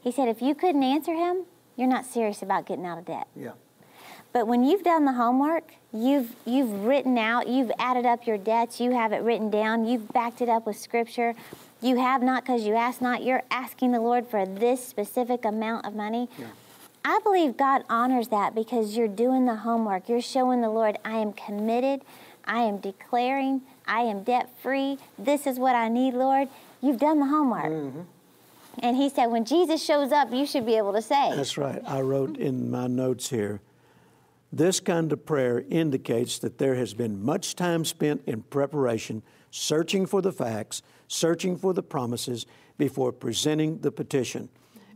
He 0.01 0.11
said, 0.11 0.27
If 0.27 0.41
you 0.41 0.55
couldn't 0.55 0.83
answer 0.83 1.13
him, 1.13 1.45
you're 1.75 1.87
not 1.87 2.05
serious 2.05 2.41
about 2.41 2.65
getting 2.65 2.85
out 2.85 2.97
of 2.97 3.05
debt. 3.05 3.27
Yeah. 3.35 3.51
But 4.33 4.47
when 4.47 4.63
you've 4.63 4.83
done 4.83 5.05
the 5.05 5.13
homework, 5.13 5.71
you've 5.93 6.35
you've 6.45 6.83
written 6.83 7.17
out, 7.17 7.47
you've 7.47 7.71
added 7.79 8.05
up 8.05 8.27
your 8.27 8.37
debts, 8.37 8.81
you 8.81 8.91
have 8.91 9.13
it 9.13 9.21
written 9.21 9.49
down, 9.49 9.85
you've 9.85 10.11
backed 10.11 10.41
it 10.41 10.49
up 10.49 10.65
with 10.65 10.77
scripture. 10.77 11.35
You 11.81 11.97
have 11.97 12.21
not 12.21 12.43
because 12.43 12.65
you 12.65 12.75
ask 12.75 13.01
not. 13.01 13.23
You're 13.23 13.43
asking 13.49 13.91
the 13.91 13.99
Lord 13.99 14.27
for 14.27 14.45
this 14.45 14.85
specific 14.85 15.45
amount 15.45 15.85
of 15.85 15.95
money. 15.95 16.27
Yeah. 16.37 16.47
I 17.07 17.19
believe 17.23 17.55
God 17.55 17.83
honors 17.87 18.29
that 18.29 18.55
because 18.55 18.97
you're 18.97 19.07
doing 19.07 19.45
the 19.45 19.57
homework. 19.57 20.09
You're 20.09 20.23
showing 20.23 20.61
the 20.61 20.69
Lord, 20.69 20.97
I 21.05 21.17
am 21.17 21.33
committed. 21.33 22.01
I 22.45 22.61
am 22.61 22.79
declaring, 22.79 23.61
I 23.85 24.01
am 24.01 24.23
debt 24.23 24.49
free. 24.63 24.97
This 25.19 25.45
is 25.45 25.59
what 25.59 25.75
I 25.75 25.87
need, 25.87 26.15
Lord. 26.15 26.49
You've 26.81 26.99
done 26.99 27.19
the 27.19 27.27
homework. 27.27 27.65
Mm-hmm. 27.65 28.01
And 28.79 28.97
he 28.97 29.09
said, 29.09 29.27
when 29.27 29.45
Jesus 29.45 29.83
shows 29.83 30.11
up, 30.11 30.33
you 30.33 30.47
should 30.47 30.65
be 30.65 30.77
able 30.77 30.93
to 30.93 31.01
say, 31.01 31.31
That's 31.35 31.59
right. 31.59 31.81
I 31.85 32.01
wrote 32.01 32.37
in 32.37 32.71
my 32.71 32.87
notes 32.87 33.29
here 33.29 33.61
this 34.51 34.79
kind 34.79 35.11
of 35.11 35.25
prayer 35.25 35.63
indicates 35.69 36.39
that 36.39 36.57
there 36.57 36.75
has 36.75 36.93
been 36.93 37.23
much 37.23 37.55
time 37.55 37.85
spent 37.85 38.23
in 38.25 38.41
preparation, 38.43 39.21
searching 39.51 40.07
for 40.07 40.21
the 40.21 40.31
facts, 40.31 40.81
searching 41.07 41.55
for 41.55 41.73
the 41.73 41.83
promises 41.83 42.45
before 42.77 43.11
presenting 43.11 43.79
the 43.79 43.91
petition. 43.91 44.49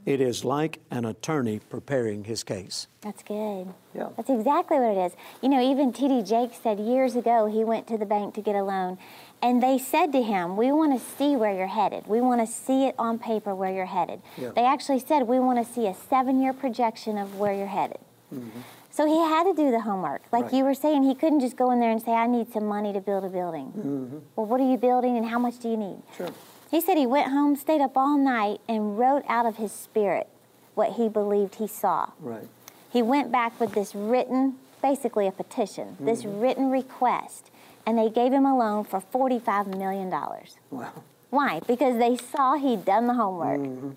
It 0.06 0.22
is 0.22 0.44
like 0.46 0.80
an 0.90 1.06
attorney 1.06 1.60
preparing 1.70 2.24
his 2.24 2.44
case. 2.44 2.88
That's 3.02 3.22
good. 3.22 3.68
Yeah. 3.94 4.10
That's 4.18 4.30
exactly 4.30 4.80
what 4.80 4.98
it 4.98 5.06
is. 5.06 5.14
You 5.42 5.50
know, 5.50 5.62
even 5.62 5.94
T.D. 5.94 6.24
Jakes 6.24 6.58
said 6.64 6.80
years 6.80 7.16
ago 7.16 7.46
he 7.46 7.64
went 7.64 7.86
to 7.88 7.98
the 7.98 8.06
bank 8.06 8.34
to 8.36 8.42
get 8.42 8.56
a 8.56 8.64
loan, 8.64 8.98
and 9.42 9.62
they 9.62 9.78
said 9.78 10.12
to 10.14 10.22
him, 10.24 10.58
We 10.58 10.72
want 10.72 11.00
to 11.00 11.06
see 11.18 11.36
where 11.36 11.54
you're 11.54 11.68
headed. 11.68 12.08
We 12.08 12.22
want 12.22 12.42
to 12.42 12.48
see 12.48 12.86
it 12.86 12.96
on 12.98 13.20
paper 13.20 13.54
where 13.54 13.72
you're 13.72 13.86
headed. 13.86 14.22
Yeah. 14.38 14.52
They 14.56 14.66
actually 14.66 15.00
said, 15.00 15.24
We 15.24 15.40
want 15.40 15.66
to 15.66 15.74
see 15.74 15.86
a 15.88 15.94
seven 15.94 16.42
year 16.42 16.54
projection 16.54 17.18
of 17.18 17.38
where 17.38 17.54
you're 17.54 17.68
headed. 17.68 18.00
Mm-hmm. 18.34 18.62
So 18.92 19.06
he 19.06 19.18
had 19.20 19.44
to 19.46 19.54
do 19.54 19.72
the 19.72 19.82
homework. 19.82 20.24
Like 20.32 20.46
Right. 20.46 20.54
you 20.56 20.64
were 20.64 20.74
saying, 20.74 21.04
he 21.04 21.14
couldn't 21.16 21.40
just 21.42 21.56
go 21.56 21.72
in 21.72 21.80
there 21.80 21.92
and 21.92 22.02
say, 22.02 22.12
I 22.12 22.28
need 22.28 22.52
some 22.52 22.66
money 22.66 22.92
to 22.94 23.00
build 23.00 23.24
a 23.24 23.30
building. 23.30 23.68
Mm-hmm. 23.68 24.18
Well, 24.36 24.46
what 24.46 24.60
are 24.60 24.70
you 24.70 24.78
building 24.78 25.16
and 25.18 25.26
how 25.26 25.40
much 25.40 25.60
do 25.60 25.70
you 25.70 25.78
need? 25.78 26.02
Sure. 26.18 26.30
He 26.70 26.82
said 26.82 26.98
he 26.98 27.06
went 27.08 27.32
home, 27.32 27.56
stayed 27.56 27.82
up 27.82 27.98
all 27.98 28.18
night, 28.18 28.62
and 28.68 28.98
wrote 28.98 29.24
out 29.28 29.46
of 29.46 29.58
his 29.58 29.72
spirit 29.72 30.28
what 30.76 30.94
he 30.94 31.10
believed 31.10 31.56
he 31.56 31.68
saw. 31.68 32.12
Right. 32.20 32.48
He 32.92 33.02
went 33.02 33.32
back 33.32 33.60
with 33.60 33.74
this 33.74 33.96
written, 33.96 34.56
basically 34.82 35.28
a 35.28 35.32
petition, 35.32 35.98
this 36.00 36.26
written 36.26 36.70
request, 36.70 37.52
and 37.86 37.98
they 37.98 38.10
gave 38.10 38.32
him 38.32 38.46
a 38.46 38.58
loan 38.58 38.84
for 38.84 39.02
$45 39.02 39.76
million. 39.78 40.10
Wow. 40.10 41.04
Why? 41.30 41.60
Because 41.68 41.98
they 41.98 42.18
saw 42.18 42.56
he'd 42.56 42.86
done 42.86 43.08
the 43.08 43.14
homework. 43.14 43.60
Mhm. 43.60 43.96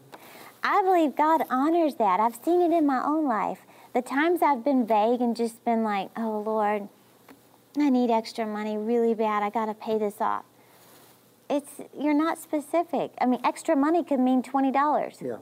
I 0.62 0.82
believe 0.82 1.16
God 1.16 1.42
honors 1.50 1.96
that. 1.96 2.20
I've 2.20 2.36
seen 2.36 2.60
it 2.60 2.72
in 2.72 2.86
my 2.86 3.02
own 3.04 3.26
life. 3.26 3.62
The 3.94 4.02
times 4.02 4.42
I've 4.42 4.64
been 4.64 4.86
vague 4.86 5.20
and 5.20 5.34
just 5.36 5.64
been 5.64 5.82
like, 5.82 6.10
oh 6.16 6.42
Lord, 6.44 6.88
I 7.78 7.90
need 7.90 8.10
extra 8.10 8.46
money 8.46 8.76
really 8.76 9.14
bad. 9.14 9.42
I 9.42 9.50
got 9.50 9.66
to 9.66 9.74
pay 9.74 9.98
this 9.98 10.20
off. 10.20 10.44
It's 11.52 11.70
you're 11.94 12.14
not 12.14 12.38
specific. 12.38 13.12
I 13.20 13.26
mean, 13.26 13.40
extra 13.44 13.76
money 13.76 14.02
could 14.02 14.20
mean 14.20 14.42
twenty 14.42 14.72
dollars. 14.72 15.18
Yeah. 15.20 15.36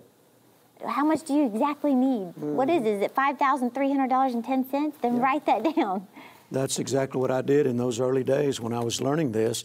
How 0.84 1.04
much 1.04 1.22
do 1.22 1.34
you 1.34 1.46
exactly 1.46 1.94
need? 1.94 2.32
What 2.36 2.68
is 2.68 2.82
it? 2.82 2.88
Is 2.88 3.02
it 3.02 3.14
five 3.14 3.38
thousand 3.38 3.74
three 3.74 3.90
hundred 3.90 4.10
dollars 4.10 4.34
and 4.34 4.44
ten 4.44 4.68
cents? 4.68 4.98
Then 5.00 5.20
write 5.20 5.46
that 5.46 5.62
down. 5.76 6.08
That's 6.50 6.80
exactly 6.80 7.20
what 7.20 7.30
I 7.30 7.42
did 7.42 7.68
in 7.68 7.76
those 7.76 8.00
early 8.00 8.24
days 8.24 8.60
when 8.60 8.72
I 8.72 8.80
was 8.80 9.00
learning 9.00 9.30
this. 9.30 9.64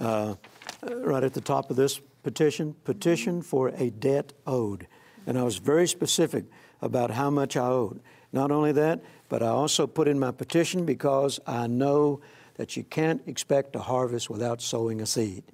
Uh, 0.00 0.34
right 0.82 1.22
at 1.22 1.34
the 1.34 1.42
top 1.42 1.70
of 1.70 1.76
this 1.76 2.00
petition, 2.22 2.74
petition 2.84 3.42
for 3.42 3.68
a 3.68 3.90
debt 3.90 4.32
owed. 4.46 4.86
And 5.26 5.38
I 5.38 5.42
was 5.42 5.58
very 5.58 5.86
specific 5.86 6.46
about 6.80 7.10
how 7.10 7.28
much 7.28 7.56
I 7.56 7.66
owed. 7.66 8.00
Not 8.32 8.50
only 8.50 8.72
that, 8.72 9.00
but 9.28 9.42
I 9.42 9.48
also 9.48 9.86
put 9.86 10.08
in 10.08 10.18
my 10.18 10.30
petition 10.32 10.86
because 10.86 11.38
I 11.46 11.66
know 11.66 12.20
that 12.54 12.76
you 12.76 12.82
can't 12.82 13.22
expect 13.26 13.76
a 13.76 13.80
harvest 13.80 14.30
without 14.30 14.62
sowing 14.62 15.00
a 15.02 15.06
seed. 15.06 15.44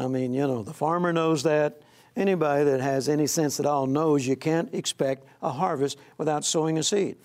I 0.00 0.06
mean, 0.06 0.32
you 0.32 0.46
know, 0.46 0.62
the 0.62 0.72
farmer 0.72 1.12
knows 1.12 1.42
that. 1.42 1.82
Anybody 2.16 2.64
that 2.64 2.80
has 2.80 3.08
any 3.08 3.26
sense 3.26 3.60
at 3.60 3.66
all 3.66 3.86
knows 3.86 4.26
you 4.26 4.34
can't 4.34 4.72
expect 4.74 5.24
a 5.42 5.50
harvest 5.50 5.96
without 6.18 6.44
sowing 6.44 6.78
a 6.78 6.82
seed. 6.82 7.16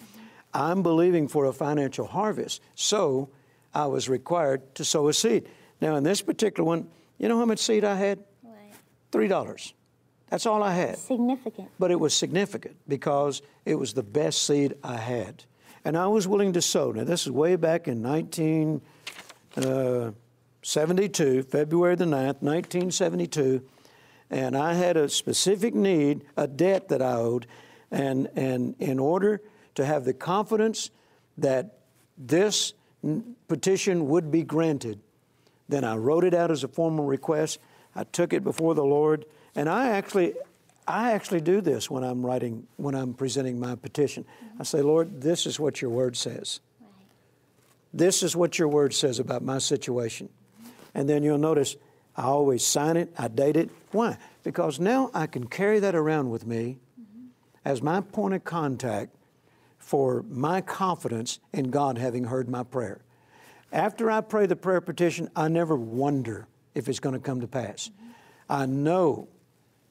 I'm 0.53 0.83
believing 0.83 1.27
for 1.27 1.45
a 1.45 1.53
financial 1.53 2.05
harvest, 2.05 2.61
so 2.75 3.29
I 3.73 3.87
was 3.87 4.07
required 4.07 4.75
to 4.75 4.85
sow 4.85 5.07
a 5.07 5.13
seed. 5.13 5.49
Now, 5.81 5.95
in 5.95 6.03
this 6.03 6.21
particular 6.21 6.65
one, 6.65 6.87
you 7.17 7.27
know 7.27 7.39
how 7.39 7.45
much 7.45 7.59
seed 7.59 7.83
I 7.83 7.95
had? 7.95 8.19
$3. 9.11 9.73
That's 10.29 10.45
all 10.45 10.61
I 10.61 10.73
had. 10.73 10.97
Significant. 10.97 11.69
But 11.79 11.91
it 11.91 11.99
was 11.99 12.13
significant 12.13 12.75
because 12.87 13.41
it 13.63 13.75
was 13.75 13.93
the 13.93 14.03
best 14.03 14.45
seed 14.45 14.75
I 14.83 14.97
had. 14.97 15.43
And 15.83 15.97
I 15.97 16.07
was 16.07 16.27
willing 16.27 16.53
to 16.53 16.61
sow. 16.61 16.91
Now, 16.91 17.03
this 17.03 17.25
is 17.25 17.31
way 17.31 17.55
back 17.55 17.87
in 17.87 18.05
uh, 18.05 18.21
1972, 20.65 21.43
February 21.43 21.95
the 21.95 22.05
9th, 22.05 22.41
1972. 22.41 23.61
And 24.31 24.57
I 24.57 24.73
had 24.73 24.97
a 24.97 25.07
specific 25.07 25.75
need, 25.75 26.25
a 26.35 26.47
debt 26.47 26.89
that 26.89 27.03
I 27.03 27.13
owed. 27.13 27.45
And, 27.91 28.27
and 28.35 28.73
in 28.79 28.97
order 28.97 29.41
to 29.75 29.85
have 29.85 30.05
the 30.05 30.13
confidence 30.13 30.89
that 31.37 31.77
this 32.17 32.73
petition 33.47 34.07
would 34.07 34.31
be 34.31 34.41
granted, 34.41 34.99
then 35.69 35.83
I 35.83 35.97
wrote 35.97 36.23
it 36.23 36.33
out 36.33 36.49
as 36.49 36.63
a 36.63 36.67
formal 36.67 37.05
request. 37.05 37.59
I 37.95 38.03
took 38.03 38.33
it 38.33 38.43
before 38.43 38.73
the 38.73 38.83
Lord, 38.83 39.25
and 39.53 39.69
I 39.69 39.89
actually, 39.89 40.33
I 40.87 41.11
actually 41.11 41.41
do 41.41 41.61
this 41.61 41.91
when 41.91 42.03
I'm 42.03 42.25
writing, 42.25 42.65
when 42.77 42.95
I'm 42.95 43.13
presenting 43.13 43.59
my 43.59 43.75
petition. 43.75 44.25
I 44.59 44.63
say, 44.63 44.81
Lord, 44.81 45.21
this 45.21 45.45
is 45.45 45.59
what 45.59 45.79
your 45.79 45.91
word 45.91 46.17
says. 46.17 46.59
This 47.93 48.23
is 48.23 48.35
what 48.35 48.57
your 48.57 48.67
word 48.67 48.95
says 48.95 49.19
about 49.19 49.43
my 49.43 49.59
situation. 49.59 50.29
And 50.95 51.07
then 51.07 51.21
you'll 51.21 51.37
notice 51.37 51.75
I 52.15 52.23
always 52.23 52.65
sign 52.65 52.97
it, 52.97 53.13
I 53.17 53.27
date 53.27 53.57
it. 53.57 53.69
Why? 53.91 54.17
Because 54.43 54.79
now 54.79 55.11
I 55.13 55.27
can 55.27 55.47
carry 55.47 55.79
that 55.81 55.93
around 55.93 56.31
with 56.31 56.47
me 56.47 56.77
as 57.63 57.81
my 57.83 58.01
point 58.01 58.33
of 58.33 58.43
contact 58.43 59.13
for 59.77 60.23
my 60.29 60.61
confidence 60.61 61.39
in 61.53 61.69
God 61.69 61.97
having 61.97 62.23
heard 62.23 62.49
my 62.49 62.63
prayer. 62.63 63.01
After 63.71 64.09
I 64.09 64.21
pray 64.21 64.45
the 64.45 64.55
prayer 64.55 64.81
petition, 64.81 65.29
I 65.35 65.49
never 65.49 65.75
wonder 65.75 66.47
if 66.73 66.87
it's 66.87 66.99
going 66.99 67.13
to 67.13 67.19
come 67.19 67.41
to 67.41 67.47
pass. 67.47 67.91
I 68.49 68.65
know 68.65 69.27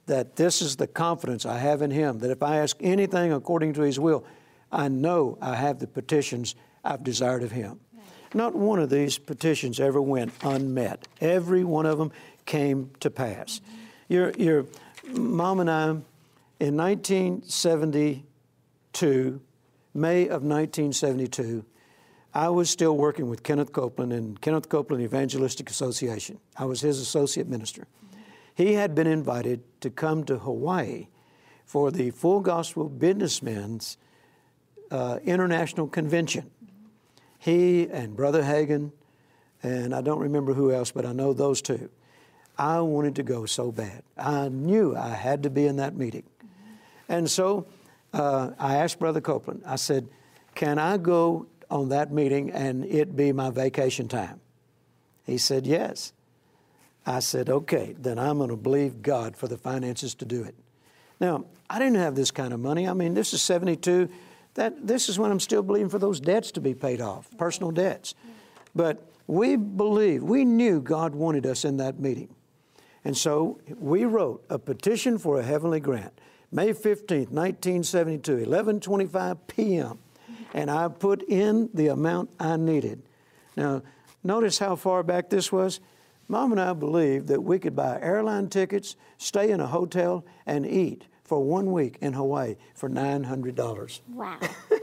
that 0.07 0.37
this 0.37 0.63
is 0.63 0.77
the 0.77 0.87
confidence 0.87 1.45
I 1.45 1.59
have 1.59 1.83
in 1.83 1.91
Him, 1.91 2.19
that 2.21 2.31
if 2.31 2.43
I 2.43 2.59
ask 2.59 2.77
anything 2.81 3.33
according 3.33 3.75
to 3.75 3.83
His 3.83 4.01
will, 4.01 4.25
I 4.73 4.89
know 4.89 5.39
I 5.41 5.55
have 5.55 5.79
the 5.79 5.87
petitions 5.87 6.55
I've 6.83 7.05
desired 7.05 7.43
of 7.43 7.53
Him. 7.53 7.81
Not 8.35 8.55
one 8.55 8.81
of 8.81 8.91
these 8.91 9.17
petitions 9.17 9.79
ever 9.79 10.03
went 10.03 10.33
unmet. 10.43 11.07
Every 11.21 11.65
one 11.65 11.87
of 11.87 11.99
them 11.99 12.11
came 12.47 12.91
to 13.01 13.11
pass. 13.11 13.61
Your, 14.09 14.31
your 14.33 14.67
mom 15.13 15.61
and 15.61 15.71
I, 15.71 15.91
in 16.61 16.77
1972, 16.77 19.41
May 19.95 20.23
of 20.25 20.43
1972, 20.43 21.65
I 22.35 22.49
was 22.49 22.69
still 22.69 22.97
working 22.97 23.29
with 23.29 23.45
Kenneth 23.45 23.73
Copeland 23.73 24.13
in 24.13 24.37
Kenneth 24.39 24.69
Copeland 24.69 25.05
Evangelistic 25.05 25.71
Association. 25.71 26.41
I 26.57 26.65
was 26.65 26.81
his 26.81 26.99
associate 26.99 27.49
minister. 27.49 27.87
He 28.57 28.75
had 28.75 28.95
been 28.95 29.07
invited 29.07 29.63
to 29.81 29.91
come 29.91 30.25
to 30.25 30.39
Hawaii 30.39 31.07
for 31.65 31.93
the 31.93 32.11
Full 32.11 32.41
Gospel 32.41 32.89
Businessmen's 32.89 33.97
uh, 34.91 35.21
International 35.25 35.87
Convention. 35.87 36.51
He 37.45 37.87
and 37.91 38.17
Brother 38.17 38.43
Hagin, 38.43 38.91
and 39.63 39.95
I 39.95 40.01
don't 40.01 40.21
remember 40.21 40.55
who 40.55 40.73
else, 40.73 40.93
but 40.93 41.05
I 41.05 41.13
know 41.13 41.35
those 41.35 41.61
two. 41.61 41.91
I 42.57 42.81
wanted 42.81 43.17
to 43.17 43.23
go 43.23 43.45
so 43.45 43.71
bad. 43.71 44.03
I 44.17 44.49
knew 44.49 44.97
I 44.97 45.11
had 45.11 45.43
to 45.43 45.51
be 45.51 45.67
in 45.67 45.77
that 45.77 45.95
meeting. 45.95 46.23
And 47.07 47.31
so 47.31 47.67
uh, 48.15 48.53
I 48.59 48.77
asked 48.77 48.99
Brother 48.99 49.21
Copeland, 49.21 49.63
I 49.67 49.77
said, 49.77 50.09
Can 50.55 50.79
I 50.79 50.97
go 50.97 51.47
on 51.71 51.91
that 51.91 52.11
meeting 52.11 52.51
and 52.51 52.83
it 52.87 53.15
be 53.15 53.31
my 53.31 53.51
vacation 53.51 54.09
time? 54.09 54.41
He 55.27 55.37
said, 55.37 55.67
Yes. 55.67 56.15
I 57.05 57.19
said, 57.19 57.51
Okay, 57.51 57.95
then 57.99 58.19
I'm 58.19 58.39
going 58.39 58.49
to 58.49 58.57
believe 58.57 59.03
God 59.03 59.37
for 59.37 59.49
the 59.49 59.59
finances 59.59 60.15
to 60.15 60.25
do 60.25 60.45
it. 60.45 60.55
Now, 61.21 61.45
I 61.69 61.79
didn't 61.79 61.97
have 61.97 62.15
this 62.15 62.31
kind 62.31 62.55
of 62.55 62.61
money. 62.61 62.89
I 62.89 62.95
mean, 62.95 63.13
this 63.13 63.35
is 63.35 63.43
72. 63.43 64.09
That, 64.55 64.87
this 64.87 65.09
is 65.09 65.19
when 65.19 65.31
I'm 65.31 65.41
still 65.41 65.63
believing 65.63 65.89
for 65.89 65.99
those 65.99 66.21
debts 66.21 66.53
to 66.53 66.61
be 66.61 66.75
paid 66.75 67.01
off, 67.01 67.29
personal 67.37 67.71
debts. 67.71 68.15
But 68.75 69.11
we 69.27 69.57
believe, 69.57 70.23
we 70.23 70.45
knew 70.45 70.81
God 70.81 71.15
wanted 71.15 71.47
us 71.47 71.65
in 71.65 71.79
that 71.79 71.99
meeting. 71.99 72.35
And 73.05 73.17
so 73.17 73.61
we 73.79 74.05
wrote 74.05 74.45
a 74.49 74.59
petition 74.59 75.19
for 75.19 75.39
a 75.39 75.43
heavenly 75.43 75.81
grant. 75.81 76.19
May 76.51 76.73
15th, 76.73 77.31
1972, 77.31 78.37
11:25 78.37 79.39
p.m. 79.49 79.99
And 80.55 80.71
I 80.71 80.87
put 80.89 81.23
in 81.25 81.69
the 81.75 81.89
amount 81.89 82.31
I 82.39 82.57
needed. 82.57 83.03
Now, 83.57 83.83
notice 84.23 84.59
how 84.59 84.77
far 84.77 85.03
back 85.03 85.31
this 85.31 85.51
was. 85.51 85.81
Mom 86.29 86.53
and 86.53 86.61
I 86.61 86.73
believed 86.73 87.27
that 87.27 87.43
we 87.43 87.59
could 87.59 87.75
buy 87.75 88.01
airline 88.01 88.49
tickets, 88.49 88.97
stay 89.19 89.51
in 89.51 89.61
a 89.61 89.67
hotel, 89.67 90.25
and 90.47 90.65
eat 90.65 91.05
for 91.25 91.43
one 91.43 91.73
week 91.73 91.99
in 92.01 92.13
Hawaii 92.13 92.57
for 92.75 92.89
$900. 92.89 94.01
Wow. 94.09 94.39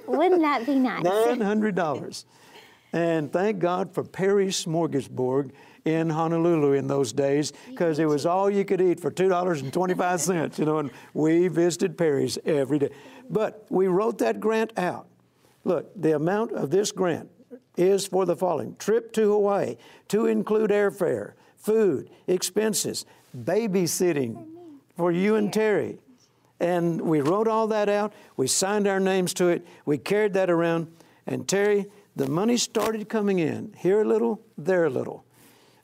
Wouldn't 0.08 0.42
that 0.42 0.66
be 0.66 0.76
nice? 0.76 1.04
$900. 1.04 2.26
and 2.94 3.32
thank 3.32 3.60
God 3.60 3.94
for 3.94 4.04
Perry's 4.04 4.66
Smorgasbord 4.66 5.52
in 5.86 6.10
Honolulu 6.10 6.74
in 6.74 6.88
those 6.88 7.14
days 7.14 7.54
because 7.70 8.00
it 8.00 8.06
was 8.06 8.26
all 8.26 8.50
you 8.50 8.66
could 8.66 8.82
eat 8.82 9.00
for 9.00 9.10
$2.25, 9.12 10.60
you 10.60 10.66
know, 10.66 10.80
and 10.80 10.92
we 11.14 11.48
visited 11.48 11.98
Perry's 11.98 12.38
every 12.46 12.80
day. 12.80 12.90
But 13.30 13.66
we 13.70 13.88
wrote 13.88 14.18
that 14.20 14.40
grant 14.40 14.78
out. 14.78 15.08
Look, 15.64 15.92
the 16.00 16.16
amount 16.16 16.52
of 16.54 16.70
this 16.72 16.92
grant 16.92 17.30
is 17.78 18.06
for 18.06 18.26
the 18.26 18.36
following 18.36 18.76
trip 18.78 19.14
to 19.14 19.32
Hawaii 19.32 19.78
to 20.10 20.26
include 20.26 20.72
airfare, 20.72 21.34
food, 21.56 22.10
expenses, 22.28 23.06
babysitting 23.38 24.46
for 24.98 25.12
you 25.12 25.36
and 25.36 25.54
Terry. 25.54 26.00
And 26.62 27.02
we 27.02 27.22
wrote 27.22 27.48
all 27.48 27.66
that 27.68 27.90
out. 27.90 28.14
We 28.38 28.46
signed 28.46 28.88
our 28.88 29.00
names 29.00 29.34
to 29.34 29.48
it. 29.48 29.66
We 29.84 29.98
carried 29.98 30.34
that 30.34 30.52
around. 30.52 30.94
And 31.26 31.48
Terry, 31.48 31.88
the 32.16 32.28
money 32.28 32.56
started 32.56 33.10
coming 33.10 33.40
in, 33.40 33.74
here 33.80 34.02
a 34.02 34.06
little, 34.06 34.40
there 34.60 34.86
a 34.86 34.90
little. 34.92 35.26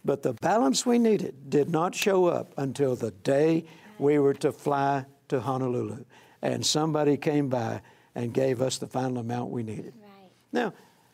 But 0.06 0.22
the 0.22 0.34
balance 0.34 0.86
we 0.86 1.00
needed 1.00 1.50
did 1.50 1.72
not 1.72 1.96
show 1.96 2.26
up 2.26 2.54
until 2.58 2.96
the 2.96 3.10
day 3.10 3.66
we 3.98 4.20
were 4.20 4.36
to 4.36 4.52
fly 4.52 5.08
to 5.30 5.42
Honolulu. 5.42 6.06
And 6.44 6.64
somebody 6.64 7.18
came 7.18 7.50
by 7.50 7.82
and 8.14 8.32
gave 8.32 8.62
us 8.62 8.78
the 8.78 8.88
final 8.88 9.18
amount 9.18 9.50
we 9.50 9.64
needed. 9.64 9.96
Right. 10.00 10.30
Now, 10.54 10.74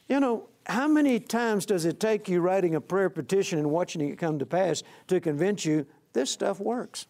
you 0.10 0.20
know, 0.20 0.50
how 0.66 0.90
many 0.90 1.22
times 1.22 1.66
does 1.66 1.86
it 1.86 2.02
take 2.02 2.28
you 2.28 2.42
writing 2.42 2.76
a 2.76 2.82
prayer 2.82 3.10
petition 3.10 3.60
and 3.60 3.72
watching 3.72 4.02
it 4.02 4.18
come 4.18 4.40
to 4.40 4.46
pass 4.46 4.84
to 5.08 5.22
convince 5.22 5.64
you 5.64 5.86
this 6.12 6.30
stuff 6.30 6.60
works? 6.60 7.08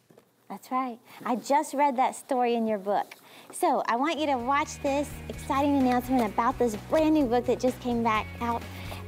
That's 0.49 0.71
right. 0.71 0.99
I 1.25 1.35
just 1.35 1.73
read 1.73 1.95
that 1.97 2.15
story 2.15 2.55
in 2.55 2.67
your 2.67 2.77
book. 2.77 3.15
So 3.51 3.81
I 3.87 3.95
want 3.95 4.19
you 4.19 4.25
to 4.27 4.37
watch 4.37 4.81
this 4.83 5.09
exciting 5.29 5.77
announcement 5.77 6.25
about 6.25 6.59
this 6.59 6.75
brand 6.89 7.15
new 7.15 7.25
book 7.25 7.45
that 7.45 7.59
just 7.59 7.79
came 7.79 8.03
back 8.03 8.27
out. 8.41 8.61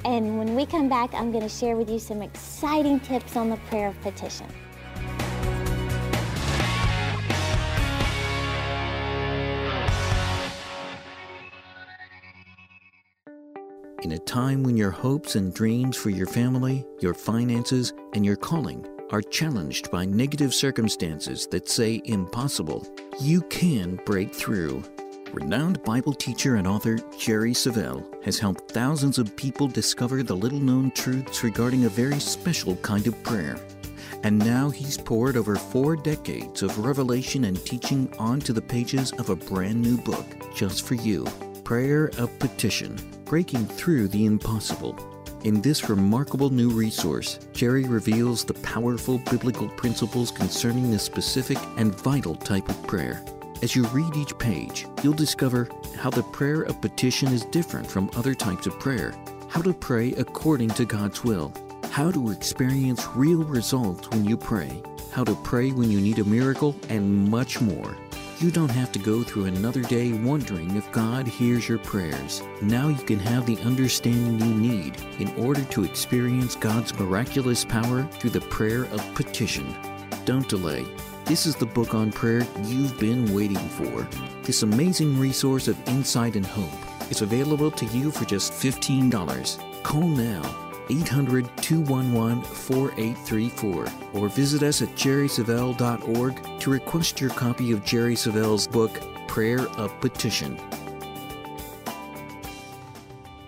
And 0.06 0.38
when 0.38 0.56
we 0.56 0.66
come 0.66 0.88
back, 0.88 1.14
I'm 1.14 1.32
going 1.32 1.44
to 1.44 1.50
share 1.50 1.76
with 1.76 1.90
you 1.90 2.00
some 2.00 2.22
exciting 2.22 3.00
tips 3.00 3.36
on 3.36 3.50
the 3.50 3.58
prayer 3.68 3.90
of 3.90 4.02
petition. 4.02 4.48
In 14.04 14.12
a 14.12 14.20
time 14.20 14.62
when 14.62 14.78
your 14.78 14.92
hopes 14.92 15.36
and 15.36 15.52
dreams 15.52 15.98
for 15.98 16.12
your 16.12 16.28
family, 16.28 16.86
your 17.00 17.16
finances, 17.16 17.92
and 18.14 18.24
your 18.24 18.36
calling 18.36 18.88
are 19.12 19.22
challenged 19.22 19.92
by 19.92 20.06
negative 20.06 20.54
circumstances 20.54 21.48
that 21.48 21.70
say 21.70 22.02
impossible, 22.06 22.88
you 23.20 23.42
can 23.44 24.00
break 24.06 24.34
through. 24.34 24.84
Renowned 25.34 25.84
Bible 25.84 26.14
teacher 26.14 26.56
and 26.56 26.68
author 26.68 26.98
Jerry 27.20 27.52
Savelle 27.52 28.06
has 28.24 28.40
helped 28.40 28.72
thousands 28.72 29.18
of 29.18 29.36
people 29.36 29.68
discover 29.68 30.24
the 30.24 30.36
little 30.36 30.60
known 30.60 30.92
truths 30.92 31.44
regarding 31.44 31.86
a 31.86 31.90
very 31.90 32.20
special 32.20 32.76
kind 32.78 33.06
of 33.08 33.22
prayer. 33.24 33.58
And 34.24 34.40
now 34.40 34.70
he's 34.70 34.98
poured 34.98 35.38
over 35.38 35.56
four 35.56 35.96
decades 35.96 36.64
of 36.64 36.80
revelation 36.80 37.46
and 37.46 37.64
teaching 37.66 38.12
onto 38.18 38.54
the 38.54 38.62
pages 38.62 39.12
of 39.14 39.30
a 39.30 39.36
brand 39.36 39.82
new 39.82 39.98
book 39.98 40.26
just 40.56 40.86
for 40.86 40.96
you 40.96 41.26
Prayer 41.64 42.12
of 42.18 42.38
Petition 42.40 42.98
Breaking 43.26 43.66
Through 43.66 44.08
the 44.10 44.26
Impossible. 44.26 45.15
In 45.46 45.62
this 45.62 45.90
remarkable 45.90 46.50
new 46.50 46.72
resource, 46.72 47.38
Jerry 47.54 47.84
reveals 47.84 48.44
the 48.44 48.56
powerful 48.56 49.20
biblical 49.30 49.70
principles 49.70 50.32
concerning 50.32 50.90
this 50.90 51.04
specific 51.04 51.60
and 51.78 51.94
vital 51.94 52.34
type 52.34 52.68
of 52.68 52.88
prayer. 52.88 53.24
As 53.62 53.76
you 53.76 53.86
read 53.90 54.16
each 54.16 54.36
page, 54.40 54.88
you'll 55.04 55.14
discover 55.14 55.70
how 56.00 56.10
the 56.10 56.24
prayer 56.24 56.64
of 56.64 56.82
petition 56.82 57.28
is 57.28 57.46
different 57.46 57.86
from 57.86 58.10
other 58.16 58.34
types 58.34 58.66
of 58.66 58.80
prayer, 58.80 59.14
how 59.48 59.62
to 59.62 59.72
pray 59.72 60.14
according 60.14 60.70
to 60.70 60.84
God's 60.84 61.24
will, 61.24 61.54
how 61.92 62.10
to 62.10 62.32
experience 62.32 63.06
real 63.14 63.44
results 63.44 64.10
when 64.10 64.26
you 64.26 64.38
pray, 64.38 64.82
how 65.12 65.24
to 65.24 65.36
pray 65.44 65.70
when 65.70 65.92
you 65.92 66.02
need 66.02 66.18
a 66.18 66.24
miracle, 66.24 66.76
and 66.90 67.30
much 67.30 67.62
more. 67.62 67.96
You 68.40 68.52
don't 68.52 68.72
have 68.72 68.92
to 68.92 69.00
go 69.00 69.24
through 69.24 69.46
another 69.46 69.82
day 69.82 70.12
wondering 70.12 70.76
if 70.76 70.92
God 70.92 71.26
hears 71.26 71.70
your 71.70 71.78
prayers. 71.78 72.44
Now 72.62 72.90
you 72.90 73.02
can 73.02 73.18
have 73.20 73.46
the 73.46 73.58
understanding 73.60 74.38
you 74.40 74.54
need 74.54 74.98
in 75.20 75.34
order 75.38 75.64
to 75.64 75.86
experience 75.86 76.54
God's 76.54 76.94
miraculous 77.00 77.64
power 77.64 78.04
through 78.04 78.32
the 78.32 78.42
prayer 78.42 78.86
of 78.86 79.16
petition. 79.16 79.74
Don't 80.26 80.50
delay. 80.50 80.86
This 81.24 81.46
is 81.46 81.56
the 81.56 81.66
book 81.66 81.96
on 81.96 82.12
prayer 82.12 82.46
you've 82.64 83.00
been 83.00 83.34
waiting 83.34 83.56
for. 83.56 84.06
This 84.44 84.64
amazing 84.64 85.18
resource 85.18 85.70
of 85.70 85.88
insight 85.88 86.36
and 86.36 86.46
hope 86.46 87.10
is 87.10 87.22
available 87.22 87.72
to 87.72 87.86
you 87.86 88.12
for 88.12 88.26
just 88.26 88.52
$15. 88.52 89.84
Call 89.84 90.10
now 90.10 90.65
800 90.90 91.50
211 91.58 92.44
4834 92.44 93.88
or 94.14 94.30
visit 94.30 94.64
us 94.64 94.82
at 94.82 94.90
jerrysavelle.org 94.90 96.60
to 96.60 96.70
request 96.70 97.22
your 97.22 97.30
copy 97.32 97.72
of 97.72 97.84
Jerry 97.84 98.16
Savelle's 98.16 98.68
book, 98.68 99.02
Prayer 99.28 99.68
of 99.78 100.00
Petition. 100.02 100.60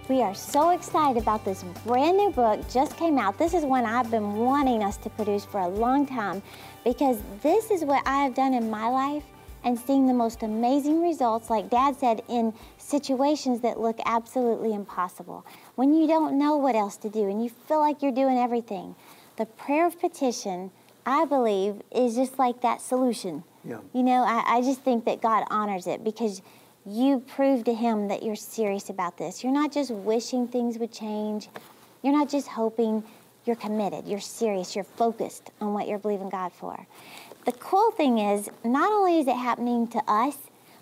We 0.09 0.21
are 0.21 0.33
so 0.33 0.69
excited 0.69 1.21
about 1.21 1.43
this 1.43 1.63
brand 1.85 2.15
new 2.15 2.31
book 2.31 2.61
just 2.69 2.95
came 2.95 3.17
out. 3.17 3.37
This 3.37 3.53
is 3.53 3.65
one 3.65 3.85
I've 3.85 4.09
been 4.09 4.35
wanting 4.35 4.81
us 4.81 4.95
to 4.97 5.09
produce 5.09 5.43
for 5.43 5.59
a 5.59 5.67
long 5.67 6.05
time 6.05 6.41
because 6.85 7.21
this 7.43 7.71
is 7.71 7.83
what 7.83 8.07
I 8.07 8.23
have 8.23 8.33
done 8.33 8.53
in 8.53 8.69
my 8.69 8.87
life 8.87 9.23
and 9.65 9.77
seeing 9.77 10.07
the 10.07 10.13
most 10.13 10.43
amazing 10.43 11.01
results, 11.01 11.49
like 11.49 11.69
Dad 11.69 11.97
said, 11.97 12.21
in 12.29 12.53
situations 12.77 13.59
that 13.59 13.81
look 13.81 13.99
absolutely 14.05 14.73
impossible. 14.73 15.45
When 15.77 15.93
you 15.93 16.07
don't 16.07 16.39
know 16.39 16.57
what 16.57 16.75
else 16.75 16.97
to 16.97 17.09
do 17.09 17.29
and 17.29 17.43
you 17.43 17.51
feel 17.51 17.77
like 17.77 18.01
you're 18.01 18.11
doing 18.11 18.39
everything, 18.39 18.95
the 19.35 19.45
prayer 19.45 19.85
of 19.85 19.99
petition, 19.99 20.71
I 21.05 21.25
believe, 21.25 21.83
is 21.91 22.15
just 22.15 22.39
like 22.39 22.61
that 22.61 22.81
solution. 22.81 23.43
Yeah. 23.63 23.81
You 23.93 24.01
know, 24.01 24.23
I, 24.23 24.57
I 24.57 24.61
just 24.61 24.81
think 24.81 25.05
that 25.05 25.21
God 25.21 25.45
honors 25.51 25.85
it 25.85 26.03
because 26.03 26.41
you 26.83 27.19
prove 27.19 27.63
to 27.65 27.75
Him 27.75 28.07
that 28.07 28.23
you're 28.23 28.35
serious 28.35 28.89
about 28.89 29.19
this. 29.19 29.43
You're 29.43 29.53
not 29.53 29.71
just 29.71 29.91
wishing 29.91 30.47
things 30.47 30.79
would 30.79 30.91
change, 30.91 31.47
you're 32.01 32.11
not 32.13 32.27
just 32.27 32.47
hoping, 32.47 33.03
you're 33.45 33.55
committed, 33.55 34.07
you're 34.07 34.19
serious, 34.19 34.75
you're 34.75 34.83
focused 34.83 35.51
on 35.61 35.75
what 35.75 35.87
you're 35.87 35.99
believing 35.99 36.29
God 36.29 36.53
for. 36.53 36.87
The 37.45 37.51
cool 37.51 37.91
thing 37.91 38.17
is, 38.17 38.49
not 38.65 38.91
only 38.91 39.19
is 39.19 39.27
it 39.27 39.37
happening 39.37 39.87
to 39.89 40.01
us, 40.07 40.37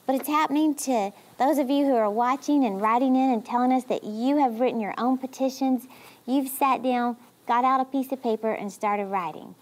but 0.06 0.16
it's 0.16 0.28
happening 0.28 0.76
to 0.76 1.12
those 1.38 1.58
of 1.58 1.70
you 1.70 1.86
who 1.86 1.96
are 1.96 2.10
watching 2.10 2.64
and 2.64 2.82
writing 2.82 3.16
in 3.16 3.32
and 3.32 3.46
telling 3.46 3.72
us 3.72 3.84
that 3.86 4.04
you 4.04 4.38
have 4.38 4.60
written 4.60 4.80
your 4.80 4.94
own 4.98 5.18
petitions. 5.18 5.88
You've 6.26 6.50
sat 6.50 6.84
down, 6.84 7.18
got 7.48 7.66
out 7.66 7.82
a 7.82 7.86
piece 7.86 8.12
of 8.12 8.22
paper, 8.22 8.52
and 8.52 8.72
started 8.72 9.06
writing. 9.06 9.56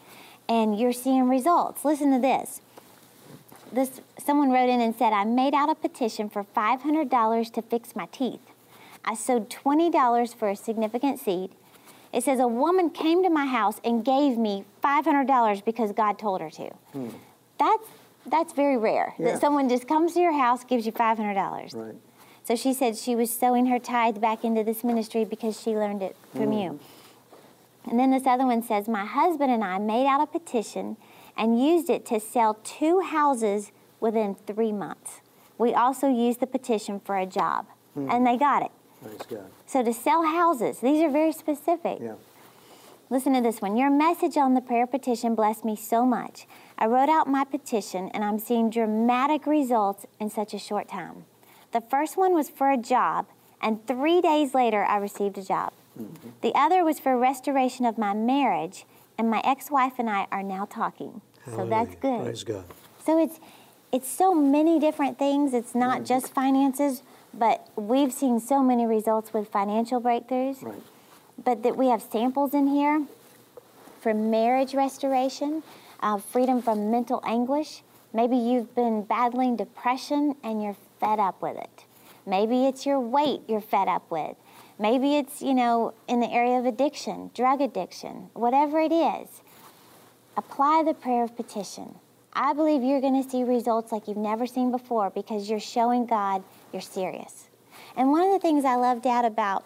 And 0.49 0.77
you're 0.77 0.93
seeing 0.93 1.29
results. 1.29 1.86
Listen 1.86 2.12
to 2.12 2.19
this. 2.19 2.62
This 3.71 4.01
someone 4.23 4.51
wrote 4.51 4.69
in 4.69 4.82
and 4.82 4.95
said, 4.95 5.13
I 5.13 5.23
made 5.23 5.53
out 5.53 5.69
a 5.69 5.75
petition 5.75 6.29
for 6.29 6.43
$500 6.43 7.53
to 7.53 7.62
fix 7.62 7.95
my 7.95 8.06
teeth. 8.08 8.41
I 9.06 9.15
sowed 9.15 9.49
$20 9.49 10.36
for 10.36 10.49
a 10.49 10.56
significant 10.56 11.19
seed. 11.19 11.51
It 12.13 12.23
says 12.23 12.39
a 12.39 12.47
woman 12.47 12.91
came 12.91 13.23
to 13.23 13.29
my 13.29 13.47
house 13.47 13.82
and 13.84 14.06
gave 14.06 14.38
me 14.38 14.65
$500 14.84 15.65
because 15.65 15.91
God 15.91 16.19
told 16.19 16.41
her 16.41 16.51
to. 16.51 16.69
Hmm. 16.91 17.10
That's 17.58 17.88
that's 18.25 18.53
very 18.53 18.77
rare 18.77 19.13
Yeah. 19.17 19.31
that 19.31 19.41
someone 19.41 19.69
just 19.69 19.88
comes 19.88 20.13
to 20.13 20.19
your 20.19 20.33
house 20.33 20.63
gives 20.63 20.86
you 20.86 20.91
$500. 20.91 21.75
Right. 21.75 21.95
So 22.43 22.55
she 22.55 22.73
said 22.73 22.97
she 22.97 23.15
was 23.15 23.31
sowing 23.31 23.67
her 23.67 23.79
tithe 23.79 24.19
back 24.19 24.43
into 24.43 24.63
this 24.63 24.83
ministry 24.83 25.23
because 25.23 25.59
she 25.59 25.71
learned 25.71 26.01
it 26.01 26.15
from 26.33 26.47
mm. 26.47 26.63
you. 26.63 26.79
And 27.89 27.99
then 27.99 28.12
this 28.12 28.25
other 28.25 28.45
one 28.45 28.63
says, 28.63 28.88
My 28.88 29.05
husband 29.05 29.51
and 29.51 29.63
I 29.63 29.77
made 29.77 30.07
out 30.07 30.21
a 30.21 30.27
petition 30.27 30.97
and 31.38 31.62
used 31.62 31.89
it 31.89 32.05
to 32.07 32.19
sell 32.19 32.59
two 32.63 33.01
houses 33.01 33.71
within 33.99 34.36
three 34.36 34.71
months. 34.71 35.21
We 35.57 35.73
also 35.73 36.07
used 36.07 36.39
the 36.39 36.47
petition 36.47 36.99
for 36.99 37.17
a 37.17 37.25
job, 37.25 37.67
hmm. 37.93 38.09
and 38.09 38.25
they 38.25 38.38
got 38.38 38.63
it. 38.63 38.71
So 39.65 39.83
to 39.83 39.93
sell 39.93 40.23
houses, 40.23 40.79
these 40.79 41.01
are 41.01 41.09
very 41.09 41.31
specific. 41.31 41.99
Yeah. 42.01 42.13
Listen 43.13 43.34
to 43.34 43.41
this 43.41 43.62
one. 43.62 43.78
Your 43.78 43.91
message 43.91 44.38
on 44.38 44.56
the 44.56 44.60
prayer 44.60 44.88
petition 44.88 45.36
blessed 45.36 45.63
me 45.63 45.76
so 45.76 46.04
much. 46.04 46.47
I 46.80 46.88
wrote 46.88 47.10
out 47.10 47.28
my 47.28 47.43
petition 47.43 48.10
and 48.12 48.23
I'm 48.23 48.39
seeing 48.39 48.71
dramatic 48.71 49.45
results 49.45 50.08
in 50.19 50.32
such 50.32 50.56
a 50.56 50.58
short 50.58 50.89
time. 50.89 51.26
The 51.73 51.82
first 51.82 52.17
one 52.17 52.34
was 52.34 52.49
for 52.49 52.71
a 52.71 52.78
job, 52.78 53.28
and 53.62 53.86
three 53.86 54.19
days 54.19 54.56
later, 54.56 54.84
I 54.84 54.97
received 54.97 55.38
a 55.38 55.43
job. 55.43 55.73
Mm-hmm. 55.95 56.30
The 56.41 56.54
other 56.56 56.84
was 56.84 56.99
for 56.99 57.15
restoration 57.15 57.86
of 57.86 57.99
my 57.99 58.15
marriage, 58.15 58.86
and 59.15 59.30
my 59.30 59.43
ex 59.45 59.69
wife 59.69 59.99
and 59.99 60.10
I 60.10 60.26
are 60.32 60.41
now 60.41 60.65
talking. 60.65 61.21
So 61.45 61.67
that's 61.67 61.93
good. 61.93 62.23
Praise 62.23 62.43
God. 62.43 62.65
So 63.06 63.23
it's 63.23 63.39
it's 63.91 64.10
so 64.10 64.34
many 64.34 64.80
different 64.80 65.19
things. 65.19 65.54
It's 65.54 65.76
not 65.76 65.97
mm-hmm. 65.97 66.06
just 66.06 66.34
finances, 66.34 67.04
but 67.32 67.67
we've 67.76 68.12
seen 68.12 68.39
so 68.39 68.63
many 68.63 68.88
results 68.88 69.34
with 69.34 69.49
financial 69.49 70.02
breakthroughs 70.02 70.63
Right. 70.63 70.82
But 71.43 71.63
that 71.63 71.78
we 71.78 71.88
have 71.88 72.02
samples 72.02 72.54
in 72.54 72.67
here 72.67 73.06
for 74.02 74.13
marriage 74.13 74.74
restoration, 74.74 75.63
uh, 76.02 76.17
freedom 76.17 76.62
from 76.62 76.91
mental 76.91 77.22
anguish. 77.26 77.82
Maybe 78.13 78.36
you've 78.36 78.76
been 78.76 79.04
battling 79.04 79.56
depression 79.56 80.36
and 80.43 80.62
you're 80.62 80.76
fed 81.00 81.19
up 81.19 81.41
with 81.41 81.58
it. 81.58 81.86
Maybe 82.26 82.65
it's 82.65 82.86
your 82.86 83.00
weight 83.00 83.41
you're 83.48 83.62
fed 83.62 83.88
up 83.88 84.10
with. 84.12 84.36
Maybe 84.80 85.17
it's, 85.17 85.41
you 85.41 85.54
know, 85.54 85.93
in 86.08 86.19
the 86.19 86.32
area 86.32 86.58
of 86.58 86.65
addiction, 86.65 87.32
drug 87.34 87.62
addiction, 87.62 88.30
whatever 88.34 88.80
it 88.80 88.91
is. 88.91 89.41
Apply 90.36 90.84
the 90.84 90.93
prayer 90.93 91.24
of 91.24 91.36
petition. 91.36 91.96
I 92.34 92.54
believe 92.54 92.82
you're 92.82 93.02
going 93.02 93.22
to 93.22 93.30
see 93.30 93.43
results 93.43 93.91
like 93.91 94.08
you've 94.08 94.17
never 94.17 94.48
seen 94.48 94.72
before 94.72 95.12
because 95.12 95.50
you're 95.50 95.60
showing 95.60 96.06
God 96.06 96.43
you're 96.72 96.82
serious. 96.82 97.48
And 97.96 98.10
one 98.10 98.24
of 98.24 98.32
the 98.32 98.39
things 98.39 98.65
I 98.65 98.76
loved 98.76 99.06
out 99.06 99.26
about 99.26 99.63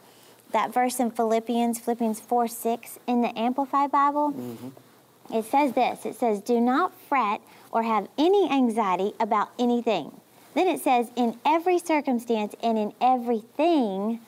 that 0.51 0.73
verse 0.73 0.99
in 0.99 1.11
Philippians, 1.11 1.79
Philippians 1.79 2.19
4 2.19 2.47
6, 2.47 2.99
in 3.07 3.21
the 3.21 3.37
Amplified 3.37 3.91
Bible, 3.91 4.31
mm-hmm. 4.31 5.33
it 5.33 5.45
says 5.45 5.73
this 5.73 6.05
it 6.05 6.15
says, 6.15 6.41
Do 6.41 6.59
not 6.59 6.93
fret 7.09 7.41
or 7.71 7.83
have 7.83 8.07
any 8.17 8.49
anxiety 8.49 9.13
about 9.19 9.49
anything. 9.59 10.19
Then 10.53 10.67
it 10.67 10.81
says, 10.81 11.11
In 11.15 11.37
every 11.45 11.79
circumstance 11.79 12.55
and 12.63 12.77
in 12.77 12.93
everything, 13.01 14.19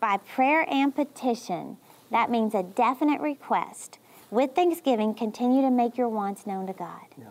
by 0.00 0.18
prayer 0.18 0.66
and 0.68 0.94
petition, 0.94 1.76
that 2.10 2.30
means 2.30 2.54
a 2.54 2.62
definite 2.62 3.20
request. 3.20 3.98
With 4.30 4.54
thanksgiving, 4.54 5.14
continue 5.14 5.62
to 5.62 5.70
make 5.70 5.96
your 5.96 6.08
wants 6.08 6.46
known 6.46 6.66
to 6.66 6.72
God. 6.72 7.06
Yeah. 7.16 7.26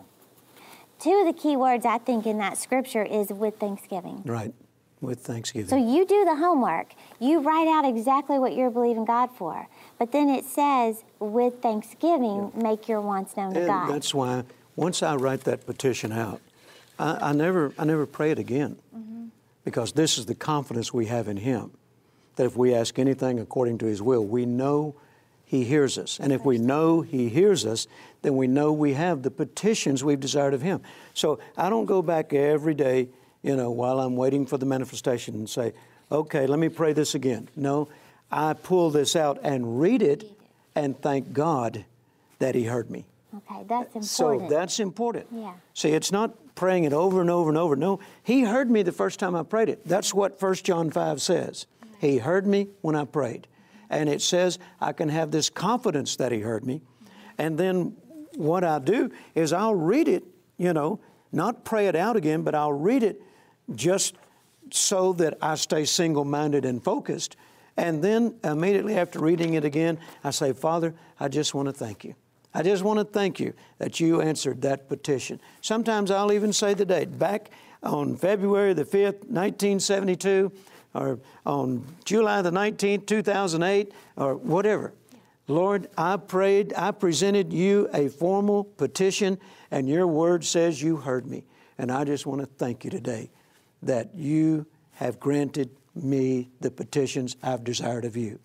Two 0.98 1.20
of 1.20 1.26
the 1.26 1.38
key 1.38 1.56
words 1.56 1.84
I 1.84 1.98
think 1.98 2.26
in 2.26 2.38
that 2.38 2.56
scripture 2.56 3.02
is 3.02 3.28
with 3.30 3.58
thanksgiving. 3.58 4.22
Right. 4.24 4.54
With 5.02 5.20
Thanksgiving. 5.20 5.68
So 5.68 5.76
you 5.76 6.06
do 6.06 6.24
the 6.24 6.36
homework. 6.36 6.94
You 7.20 7.40
write 7.40 7.68
out 7.68 7.84
exactly 7.84 8.38
what 8.38 8.54
you're 8.54 8.70
believing 8.70 9.04
God 9.04 9.30
for. 9.36 9.68
But 9.98 10.10
then 10.10 10.30
it 10.30 10.44
says, 10.44 11.04
with 11.20 11.60
thanksgiving, 11.60 12.50
make 12.54 12.88
your 12.88 13.02
wants 13.02 13.36
known 13.36 13.52
to 13.54 13.66
God. 13.66 13.90
that's 13.90 14.14
why 14.14 14.44
once 14.74 15.02
I 15.02 15.16
write 15.16 15.42
that 15.42 15.66
petition 15.66 16.12
out, 16.12 16.40
I, 16.98 17.30
I 17.30 17.32
never 17.32 17.72
I 17.78 17.84
never 17.84 18.06
pray 18.06 18.30
it 18.30 18.38
again. 18.38 18.76
Mm-hmm. 18.96 19.26
Because 19.64 19.92
this 19.92 20.16
is 20.16 20.26
the 20.26 20.34
confidence 20.34 20.92
we 20.92 21.06
have 21.06 21.28
in 21.28 21.38
Him. 21.38 21.72
That 22.36 22.46
if 22.46 22.56
we 22.56 22.74
ask 22.74 22.98
anything 22.98 23.40
according 23.40 23.78
to 23.78 23.86
His 23.86 24.00
will, 24.00 24.24
we 24.24 24.46
know 24.46 24.94
He 25.44 25.64
hears 25.64 25.98
us. 25.98 26.20
And 26.20 26.32
if 26.32 26.44
we 26.44 26.58
know 26.58 27.00
He 27.00 27.28
hears 27.28 27.66
us, 27.66 27.86
then 28.22 28.36
we 28.36 28.46
know 28.46 28.72
we 28.72 28.94
have 28.94 29.22
the 29.22 29.30
petitions 29.30 30.04
we've 30.04 30.20
desired 30.20 30.54
of 30.54 30.62
Him. 30.62 30.82
So 31.14 31.38
I 31.56 31.68
don't 31.68 31.86
go 31.86 32.02
back 32.02 32.32
every 32.32 32.74
day, 32.74 33.08
you 33.46 33.54
know, 33.54 33.70
while 33.70 34.00
I'm 34.00 34.16
waiting 34.16 34.44
for 34.44 34.58
the 34.58 34.66
manifestation 34.66 35.34
and 35.36 35.48
say, 35.48 35.72
okay, 36.10 36.48
let 36.48 36.58
me 36.58 36.68
pray 36.68 36.92
this 36.92 37.14
again. 37.14 37.48
No, 37.54 37.88
I 38.30 38.54
pull 38.54 38.90
this 38.90 39.14
out 39.14 39.38
and 39.44 39.80
read 39.80 40.02
it 40.02 40.28
and 40.74 41.00
thank 41.00 41.32
God 41.32 41.84
that 42.40 42.56
He 42.56 42.64
heard 42.64 42.90
me. 42.90 43.06
okay, 43.32 43.62
that's 43.68 43.94
important. 43.94 44.04
So 44.04 44.46
that's 44.50 44.80
important. 44.80 45.26
Yeah. 45.30 45.52
See, 45.74 45.90
it's 45.90 46.10
not 46.10 46.32
praying 46.56 46.84
it 46.84 46.92
over 46.92 47.20
and 47.20 47.30
over 47.30 47.48
and 47.48 47.56
over. 47.56 47.76
No, 47.76 48.00
he 48.24 48.42
heard 48.42 48.68
me 48.68 48.82
the 48.82 48.90
first 48.90 49.20
time 49.20 49.36
I 49.36 49.44
prayed 49.44 49.68
it. 49.68 49.86
That's 49.86 50.12
what 50.12 50.42
1 50.42 50.54
John 50.56 50.90
5 50.90 51.22
says. 51.22 51.66
He 52.00 52.18
heard 52.18 52.46
me 52.46 52.68
when 52.80 52.96
I 52.96 53.04
prayed. 53.04 53.46
And 53.88 54.08
it 54.08 54.22
says 54.22 54.58
I 54.80 54.92
can 54.92 55.08
have 55.08 55.30
this 55.30 55.50
confidence 55.50 56.16
that 56.16 56.32
he 56.32 56.40
heard 56.40 56.66
me. 56.66 56.80
And 57.38 57.56
then 57.56 57.96
what 58.34 58.64
I 58.64 58.80
do 58.80 59.12
is 59.34 59.52
I'll 59.52 59.74
read 59.74 60.08
it, 60.08 60.24
you 60.56 60.72
know, 60.72 60.98
not 61.30 61.64
pray 61.64 61.86
it 61.86 61.94
out 61.94 62.16
again, 62.16 62.42
but 62.42 62.54
I'll 62.54 62.72
read 62.72 63.02
it 63.02 63.20
just 63.74 64.14
so 64.70 65.12
that 65.14 65.38
I 65.40 65.54
stay 65.54 65.84
single 65.84 66.24
minded 66.24 66.64
and 66.64 66.82
focused. 66.82 67.36
And 67.76 68.02
then 68.02 68.36
immediately 68.42 68.96
after 68.96 69.18
reading 69.18 69.54
it 69.54 69.64
again, 69.64 69.98
I 70.24 70.30
say, 70.30 70.52
Father, 70.52 70.94
I 71.20 71.28
just 71.28 71.54
want 71.54 71.66
to 71.66 71.72
thank 71.72 72.04
you. 72.04 72.14
I 72.54 72.62
just 72.62 72.82
want 72.82 72.98
to 72.98 73.04
thank 73.04 73.38
you 73.38 73.52
that 73.78 74.00
you 74.00 74.22
answered 74.22 74.62
that 74.62 74.88
petition. 74.88 75.40
Sometimes 75.60 76.10
I'll 76.10 76.32
even 76.32 76.52
say 76.52 76.72
the 76.72 76.86
date. 76.86 77.18
Back 77.18 77.50
on 77.82 78.16
February 78.16 78.72
the 78.72 78.84
5th, 78.84 79.28
1972, 79.28 80.50
or 80.94 81.20
on 81.44 81.84
July 82.04 82.40
the 82.40 82.50
19th, 82.50 83.06
2008, 83.06 83.92
or 84.16 84.36
whatever. 84.36 84.94
Lord, 85.48 85.88
I 85.98 86.16
prayed, 86.16 86.72
I 86.74 86.92
presented 86.92 87.52
you 87.52 87.88
a 87.92 88.08
formal 88.08 88.64
petition, 88.64 89.38
and 89.70 89.86
your 89.86 90.06
word 90.06 90.42
says 90.42 90.82
you 90.82 90.96
heard 90.96 91.26
me. 91.26 91.44
And 91.78 91.92
I 91.92 92.04
just 92.04 92.24
want 92.24 92.40
to 92.40 92.46
thank 92.46 92.84
you 92.84 92.90
today 92.90 93.30
that 93.82 94.14
you 94.14 94.66
have 94.92 95.20
granted 95.20 95.70
me 95.94 96.50
the 96.60 96.70
petitions 96.70 97.36
I've 97.42 97.64
desired 97.64 98.04
of 98.04 98.16
you. 98.16 98.38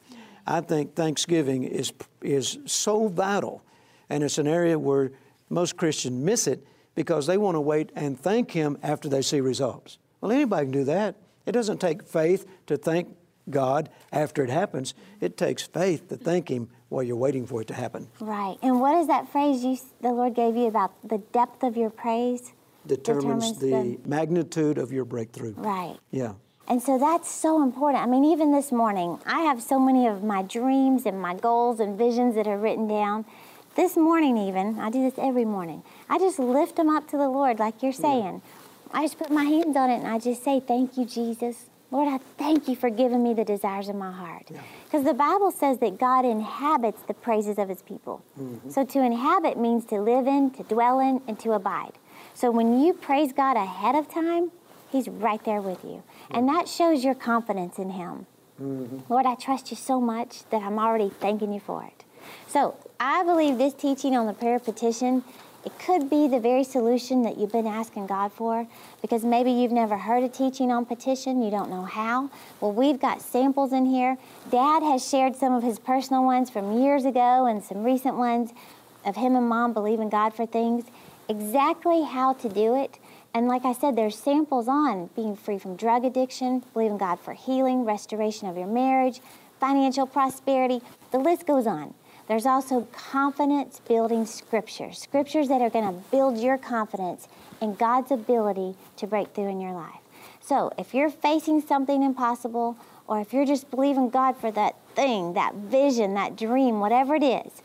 I 0.48 0.62
think 0.62 0.96
Thanksgiving 0.96 1.64
is, 1.64 1.94
is 2.22 2.58
so 2.66 3.08
vital, 3.08 3.64
and 4.10 4.24
it's 4.24 4.38
an 4.38 4.48
area 4.48 4.78
where 4.78 5.12
most 5.50 5.78
Christians 5.78 6.18
miss 6.18 6.48
it 6.48 6.66
because 6.96 7.28
they 7.28 7.38
want 7.38 7.56
to 7.56 7.62
wait 7.62 7.92
and 7.96 8.20
thank 8.20 8.52
Him 8.52 8.78
after 8.84 9.08
they 9.08 9.22
see 9.22 9.42
results. 9.42 9.98
Well, 10.20 10.32
anybody 10.32 10.66
can 10.66 10.72
do 10.72 10.84
that. 10.86 11.16
It 11.46 11.54
doesn't 11.54 11.80
take 11.80 12.04
faith 12.04 12.46
to 12.68 12.78
thank 12.78 13.16
God 13.50 13.90
after 14.12 14.44
it 14.44 14.50
happens, 14.50 14.94
it 15.20 15.36
takes 15.36 15.64
faith 15.64 16.08
to 16.10 16.16
thank 16.16 16.50
Him 16.50 16.70
while 16.90 17.04
you're 17.04 17.16
waiting 17.16 17.46
for 17.46 17.62
it 17.62 17.68
to 17.68 17.74
happen. 17.74 18.08
right. 18.20 18.58
And 18.62 18.80
what 18.80 18.98
is 18.98 19.08
that 19.08 19.32
phrase 19.32 19.64
you, 19.64 19.78
the 20.02 20.10
Lord 20.12 20.36
gave 20.36 20.56
you 20.56 20.66
about 20.66 20.92
the 21.08 21.18
depth 21.18 21.64
of 21.64 21.78
your 21.78 21.90
praise? 21.90 22.54
Determines, 22.96 23.54
Determines 23.54 24.02
the 24.04 24.10
magnitude 24.10 24.78
of 24.78 24.92
your 24.92 25.06
breakthrough. 25.06 25.54
Right. 25.54 25.98
Yeah. 26.12 26.34
And 26.68 26.82
so 26.82 26.98
that's 26.98 27.30
so 27.30 27.64
important. 27.64 28.04
I 28.04 28.08
mean, 28.08 28.24
even 28.24 28.52
this 28.52 28.72
morning, 28.72 29.20
I 29.26 29.42
have 29.42 29.62
so 29.62 29.80
many 29.80 30.08
of 30.08 30.24
my 30.24 30.42
dreams 30.44 31.06
and 31.06 31.22
my 31.22 31.36
goals 31.36 31.80
and 31.80 31.98
visions 31.98 32.36
that 32.36 32.48
are 32.48 32.58
written 32.58 32.88
down. 32.88 33.26
This 33.76 33.96
morning, 33.96 34.38
even, 34.38 34.80
I 34.80 34.90
do 34.90 35.02
this 35.02 35.18
every 35.18 35.46
morning. 35.46 35.84
I 36.10 36.18
just 36.18 36.40
lift 36.40 36.76
them 36.76 36.90
up 36.90 37.10
to 37.10 37.18
the 37.18 37.30
Lord, 37.30 37.60
like 37.60 37.82
you're 37.82 37.94
saying. 37.94 38.42
I 38.94 39.04
just 39.04 39.18
put 39.18 39.30
my 39.32 39.46
hands 39.46 39.76
on 39.78 39.90
it 39.90 39.98
and 39.98 40.08
I 40.08 40.20
just 40.20 40.44
say, 40.44 40.60
Thank 40.60 40.98
you, 40.98 41.06
Jesus. 41.06 41.68
Lord, 41.92 42.08
I 42.08 42.20
thank 42.38 42.70
you 42.70 42.76
for 42.78 42.90
giving 42.90 43.22
me 43.22 43.34
the 43.34 43.44
desires 43.44 43.90
of 43.90 43.96
my 43.96 44.12
heart. 44.12 44.50
Because 44.86 45.04
the 45.04 45.14
Bible 45.14 45.52
says 45.52 45.78
that 45.80 45.98
God 45.98 46.24
inhabits 46.24 47.02
the 47.02 47.14
praises 47.14 47.58
of 47.58 47.68
his 47.68 47.82
people. 47.82 48.24
Mm-hmm. 48.40 48.70
So 48.70 48.86
to 48.86 49.04
inhabit 49.04 49.58
means 49.58 49.84
to 49.86 50.00
live 50.00 50.26
in, 50.26 50.52
to 50.52 50.64
dwell 50.64 51.02
in, 51.02 51.22
and 51.28 51.38
to 51.42 51.52
abide. 51.52 51.92
So 52.42 52.50
when 52.50 52.82
you 52.82 52.94
praise 52.94 53.34
God 53.34 53.56
ahead 53.56 53.94
of 53.94 54.12
time, 54.12 54.50
He's 54.92 55.08
right 55.08 55.44
there 55.46 55.62
with 55.62 55.84
you. 55.84 56.02
And 56.32 56.50
that 56.50 56.68
shows 56.68 57.04
your 57.04 57.14
confidence 57.14 57.78
in 57.78 57.92
Him. 57.92 58.26
Mm-hmm. 58.60 59.14
Lord, 59.14 59.28
I 59.28 59.36
trust 59.36 59.70
you 59.70 59.78
so 59.78 60.02
much 60.02 60.50
that 60.50 60.64
I'm 60.64 60.80
already 60.80 61.10
thanking 61.10 61.54
you 61.54 61.60
for 61.60 61.84
it. 61.84 62.04
So 62.48 62.78
I 63.00 63.24
believe 63.24 63.60
this 63.60 63.76
teaching 63.76 64.16
on 64.18 64.26
the 64.26 64.34
prayer 64.34 64.58
petition, 64.58 65.24
it 65.64 65.78
could 65.78 66.10
be 66.10 66.28
the 66.28 66.40
very 66.40 66.64
solution 66.64 67.22
that 67.22 67.38
you've 67.38 67.52
been 67.52 67.68
asking 67.68 68.08
God 68.08 68.32
for 68.32 68.68
because 69.04 69.24
maybe 69.24 69.52
you've 69.52 69.72
never 69.72 69.96
heard 69.96 70.24
a 70.24 70.30
teaching 70.30 70.72
on 70.72 70.88
petition, 70.88 71.44
you 71.44 71.52
don't 71.52 71.70
know 71.70 71.84
how. 71.84 72.32
Well, 72.60 72.74
we've 72.74 73.00
got 73.00 73.22
samples 73.22 73.72
in 73.72 73.86
here. 73.86 74.18
Dad 74.50 74.82
has 74.82 75.08
shared 75.08 75.36
some 75.36 75.54
of 75.54 75.62
his 75.62 75.78
personal 75.78 76.26
ones 76.26 76.50
from 76.50 76.82
years 76.82 77.06
ago 77.06 77.46
and 77.46 77.64
some 77.64 77.84
recent 77.84 78.16
ones 78.16 78.52
of 79.06 79.16
him 79.16 79.36
and 79.36 79.48
mom 79.48 79.74
believing 79.74 80.10
God 80.10 80.34
for 80.34 80.48
things, 80.48 80.86
exactly 81.32 82.04
how 82.04 82.34
to 82.34 82.50
do 82.50 82.76
it. 82.76 83.00
And 83.34 83.48
like 83.48 83.64
I 83.64 83.74
said, 83.74 83.96
there's 83.96 84.18
samples 84.18 84.68
on 84.68 85.10
being 85.16 85.36
free 85.38 85.58
from 85.58 85.78
drug 85.78 86.04
addiction, 86.04 86.64
believing 86.74 86.98
God 86.98 87.20
for 87.20 87.34
healing, 87.34 87.86
restoration 87.86 88.50
of 88.50 88.58
your 88.58 88.68
marriage, 88.68 89.22
financial 89.60 90.06
prosperity. 90.06 90.82
The 91.12 91.20
list 91.20 91.48
goes 91.48 91.66
on. 91.66 91.94
There's 92.28 92.46
also 92.46 92.88
confidence 92.92 93.80
building 93.88 94.26
scriptures, 94.26 95.00
scriptures 95.00 95.48
that 95.48 95.62
are 95.62 95.70
going 95.70 95.88
to 95.88 96.10
build 96.12 96.38
your 96.38 96.58
confidence 96.58 97.28
in 97.62 97.76
God's 97.76 98.12
ability 98.12 98.76
to 98.98 99.08
break 99.08 99.34
through 99.34 99.50
in 99.50 99.62
your 99.62 99.74
life. 99.74 100.00
So 100.42 100.72
if 100.78 100.94
you're 100.94 101.10
facing 101.10 101.62
something 101.62 102.04
impossible, 102.04 102.78
or 103.08 103.22
if 103.22 103.32
you're 103.34 103.46
just 103.46 103.72
believing 103.72 104.10
God 104.10 104.38
for 104.38 104.52
that 104.52 104.76
thing, 104.96 105.34
that 105.34 105.56
vision, 105.56 106.14
that 106.16 106.36
dream, 106.36 106.80
whatever 106.80 107.16
it 107.16 107.24
is, 107.24 107.62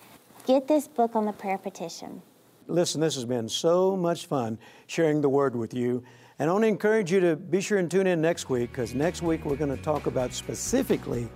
get 0.47 0.69
this 0.69 0.87
book 0.87 1.17
on 1.17 1.27
the 1.27 1.33
prayer 1.33 1.59
petition. 1.59 2.23
Listen, 2.69 3.01
this 3.01 3.15
has 3.15 3.25
been 3.25 3.49
so 3.49 3.97
much 3.97 4.27
fun 4.27 4.59
sharing 4.89 5.21
the 5.21 5.29
word 5.29 5.55
with 5.55 5.73
you. 5.73 6.03
And 6.39 6.51
I 6.51 6.53
want 6.53 6.65
to 6.65 6.69
encourage 6.69 7.13
you 7.13 7.21
to 7.21 7.37
be 7.37 7.61
sure 7.61 7.79
and 7.79 7.91
tune 7.91 8.07
in 8.07 8.21
next 8.21 8.51
week 8.51 8.73
because 8.73 8.93
next 8.93 9.23
week 9.23 9.45
we're 9.45 9.57
going 9.57 9.75
to 9.75 9.83
talk 9.83 10.07
about 10.07 10.33
specifically 10.33 11.29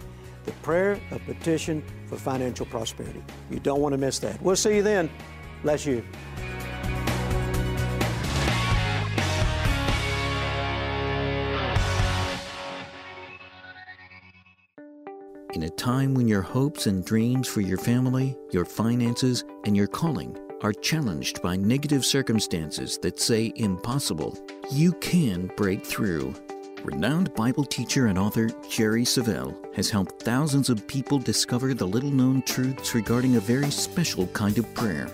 the 0.44 0.52
prayer 0.62 1.00
of 1.12 1.24
petition 1.26 1.84
for 2.06 2.16
financial 2.16 2.66
prosperity. 2.66 3.22
You 3.48 3.60
don't 3.60 3.80
want 3.80 3.92
to 3.92 3.98
miss 3.98 4.18
that. 4.20 4.42
We'll 4.42 4.56
see 4.56 4.76
you 4.76 4.82
then. 4.82 5.08
Bless 5.62 5.86
you. 5.86 6.04
In 15.54 15.64
a 15.64 15.70
time 15.70 16.14
when 16.14 16.26
your 16.26 16.42
hopes 16.42 16.86
and 16.86 17.04
dreams 17.04 17.46
for 17.46 17.60
your 17.60 17.78
family, 17.78 18.36
your 18.50 18.64
finances, 18.64 19.44
and 19.64 19.76
your 19.76 19.86
calling 19.86 20.36
are 20.62 20.72
challenged 20.72 21.40
by 21.42 21.56
negative 21.56 22.04
circumstances 22.04 22.98
that 22.98 23.18
say 23.18 23.52
impossible, 23.56 24.36
you 24.70 24.92
can 24.94 25.50
break 25.56 25.84
through. 25.84 26.34
Renowned 26.84 27.34
Bible 27.34 27.64
teacher 27.64 28.06
and 28.06 28.18
author 28.18 28.48
Jerry 28.68 29.04
Savelle 29.04 29.54
has 29.74 29.90
helped 29.90 30.22
thousands 30.22 30.70
of 30.70 30.86
people 30.86 31.18
discover 31.18 31.74
the 31.74 31.86
little 31.86 32.10
known 32.10 32.42
truths 32.42 32.94
regarding 32.94 33.36
a 33.36 33.40
very 33.40 33.70
special 33.70 34.26
kind 34.28 34.56
of 34.58 34.72
prayer. 34.74 35.10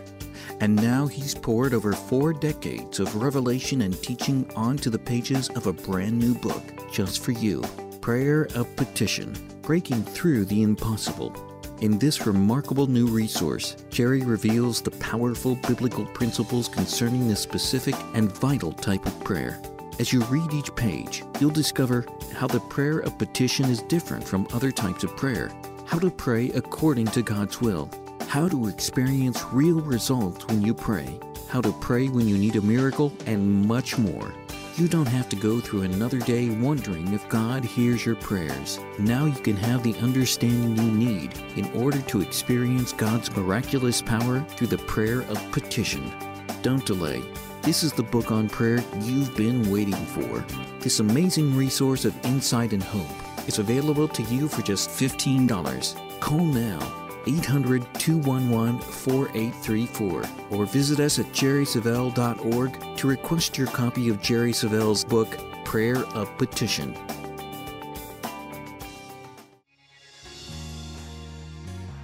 And 0.60 0.76
now 0.76 1.06
he's 1.06 1.34
poured 1.34 1.74
over 1.74 1.92
four 1.92 2.32
decades 2.32 3.00
of 3.00 3.16
revelation 3.16 3.82
and 3.82 4.00
teaching 4.02 4.50
onto 4.54 4.90
the 4.90 4.98
pages 4.98 5.48
of 5.50 5.66
a 5.66 5.72
brand 5.72 6.18
new 6.18 6.34
book 6.34 6.62
just 6.92 7.22
for 7.22 7.32
you 7.32 7.62
Prayer 8.00 8.46
of 8.54 8.74
Petition 8.76 9.34
Breaking 9.62 10.02
Through 10.04 10.44
the 10.44 10.62
Impossible. 10.62 11.55
In 11.82 11.98
this 11.98 12.26
remarkable 12.26 12.86
new 12.86 13.06
resource, 13.06 13.76
Jerry 13.90 14.22
reveals 14.22 14.80
the 14.80 14.92
powerful 14.92 15.56
biblical 15.68 16.06
principles 16.06 16.68
concerning 16.68 17.28
this 17.28 17.40
specific 17.40 17.94
and 18.14 18.32
vital 18.32 18.72
type 18.72 19.04
of 19.04 19.20
prayer. 19.24 19.60
As 19.98 20.10
you 20.10 20.22
read 20.24 20.54
each 20.54 20.74
page, 20.74 21.22
you'll 21.38 21.50
discover 21.50 22.06
how 22.34 22.46
the 22.46 22.60
prayer 22.60 23.00
of 23.00 23.18
petition 23.18 23.66
is 23.66 23.82
different 23.82 24.26
from 24.26 24.48
other 24.54 24.72
types 24.72 25.04
of 25.04 25.14
prayer, 25.18 25.50
how 25.84 25.98
to 25.98 26.10
pray 26.10 26.48
according 26.52 27.08
to 27.08 27.20
God's 27.20 27.60
will, 27.60 27.90
how 28.26 28.48
to 28.48 28.68
experience 28.68 29.44
real 29.52 29.82
results 29.82 30.46
when 30.46 30.62
you 30.62 30.72
pray, 30.72 31.20
how 31.50 31.60
to 31.60 31.72
pray 31.72 32.08
when 32.08 32.26
you 32.26 32.38
need 32.38 32.56
a 32.56 32.62
miracle, 32.62 33.12
and 33.26 33.66
much 33.66 33.98
more. 33.98 34.32
You 34.76 34.88
don't 34.88 35.08
have 35.08 35.30
to 35.30 35.36
go 35.36 35.58
through 35.58 35.82
another 35.82 36.18
day 36.18 36.50
wondering 36.50 37.14
if 37.14 37.26
God 37.30 37.64
hears 37.64 38.04
your 38.04 38.14
prayers. 38.14 38.78
Now 38.98 39.24
you 39.24 39.40
can 39.40 39.56
have 39.56 39.82
the 39.82 39.94
understanding 40.00 40.76
you 40.76 40.92
need 40.92 41.32
in 41.56 41.64
order 41.72 41.98
to 42.02 42.20
experience 42.20 42.92
God's 42.92 43.34
miraculous 43.34 44.02
power 44.02 44.40
through 44.40 44.66
the 44.66 44.76
prayer 44.76 45.22
of 45.22 45.50
petition. 45.50 46.12
Don't 46.60 46.84
delay. 46.84 47.22
This 47.62 47.82
is 47.82 47.94
the 47.94 48.02
book 48.02 48.30
on 48.30 48.50
prayer 48.50 48.84
you've 49.00 49.34
been 49.34 49.70
waiting 49.70 49.94
for. 49.94 50.44
This 50.80 51.00
amazing 51.00 51.56
resource 51.56 52.04
of 52.04 52.14
insight 52.26 52.74
and 52.74 52.82
hope 52.82 53.48
is 53.48 53.58
available 53.58 54.08
to 54.08 54.22
you 54.24 54.46
for 54.46 54.60
just 54.60 54.90
$15. 54.90 56.20
Call 56.20 56.44
now 56.44 57.05
800 57.26 57.86
211 57.94 58.80
4834 58.80 60.24
or 60.50 60.66
visit 60.66 61.00
us 61.00 61.18
at 61.18 61.26
jerrysavelle.org 61.26 62.96
to 62.96 63.08
request 63.08 63.58
your 63.58 63.66
copy 63.68 64.08
of 64.08 64.22
Jerry 64.22 64.52
Savelle's 64.52 65.04
book, 65.04 65.36
Prayer 65.64 65.98
of 66.14 66.36
Petition. 66.38 66.96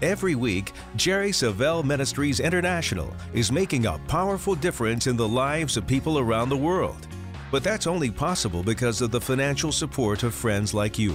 Every 0.03 0.35
week, 0.35 0.73
Jerry 0.97 1.31
Savelle 1.31 1.85
Ministries 1.85 2.41
International 2.41 3.15
is 3.33 3.53
making 3.53 3.87
a 3.87 4.01
powerful 4.09 4.57
difference 4.57 5.07
in 5.07 5.17
the 5.17 5.29
lives 5.29 5.77
of 5.77 5.87
people 5.87 6.19
around 6.19 6.49
the 6.49 6.57
world. 6.57 7.07
But 7.53 7.63
that's 7.63 7.87
only 7.87 8.11
possible 8.11 8.65
because 8.65 9.01
of 9.01 9.13
the 9.13 9.21
financial 9.21 9.71
support 9.71 10.25
of 10.25 10.35
friends 10.35 10.75
like 10.75 10.99
you. 10.99 11.15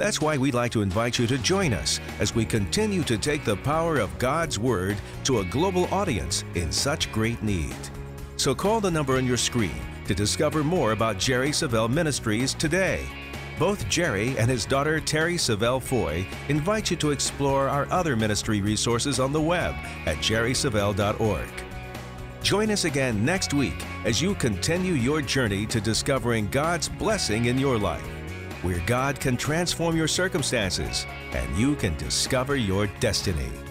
That's 0.00 0.18
why 0.18 0.38
we'd 0.38 0.54
like 0.54 0.72
to 0.72 0.80
invite 0.80 1.18
you 1.18 1.26
to 1.26 1.36
join 1.36 1.74
us 1.74 2.00
as 2.20 2.34
we 2.34 2.46
continue 2.46 3.02
to 3.02 3.18
take 3.18 3.44
the 3.44 3.58
power 3.58 3.98
of 3.98 4.18
God's 4.18 4.58
Word 4.58 4.96
to 5.24 5.40
a 5.40 5.44
global 5.44 5.92
audience 5.92 6.42
in 6.54 6.72
such 6.72 7.12
great 7.12 7.42
need. 7.42 7.76
So 8.38 8.54
call 8.54 8.80
the 8.80 8.90
number 8.90 9.18
on 9.18 9.26
your 9.26 9.36
screen 9.36 9.78
to 10.06 10.14
discover 10.14 10.64
more 10.64 10.92
about 10.92 11.18
Jerry 11.18 11.50
Savelle 11.50 11.90
Ministries 11.90 12.54
today. 12.54 13.04
Both 13.58 13.90
Jerry 13.90 14.38
and 14.38 14.48
his 14.48 14.64
daughter 14.64 15.00
Terry 15.00 15.34
Savelle 15.34 15.82
Foy 15.82 16.26
invite 16.48 16.90
you 16.90 16.96
to 16.96 17.10
explore 17.10 17.68
our 17.68 17.86
other 17.90 18.16
ministry 18.16 18.62
resources 18.62 19.20
on 19.20 19.34
the 19.34 19.40
web 19.42 19.74
at 20.06 20.16
jerrysavelle.org. 20.16 21.50
Join 22.42 22.70
us 22.70 22.86
again 22.86 23.22
next 23.22 23.52
week 23.52 23.84
as 24.06 24.22
you 24.22 24.34
continue 24.34 24.94
your 24.94 25.20
journey 25.20 25.66
to 25.66 25.78
discovering 25.78 26.48
God's 26.48 26.88
blessing 26.88 27.44
in 27.44 27.58
your 27.58 27.76
life, 27.76 28.08
where 28.62 28.80
God 28.86 29.20
can 29.20 29.36
transform 29.36 29.96
your 29.96 30.08
circumstances 30.08 31.06
and 31.32 31.56
you 31.56 31.74
can 31.76 31.96
discover 31.96 32.56
your 32.56 32.86
destiny. 33.00 33.69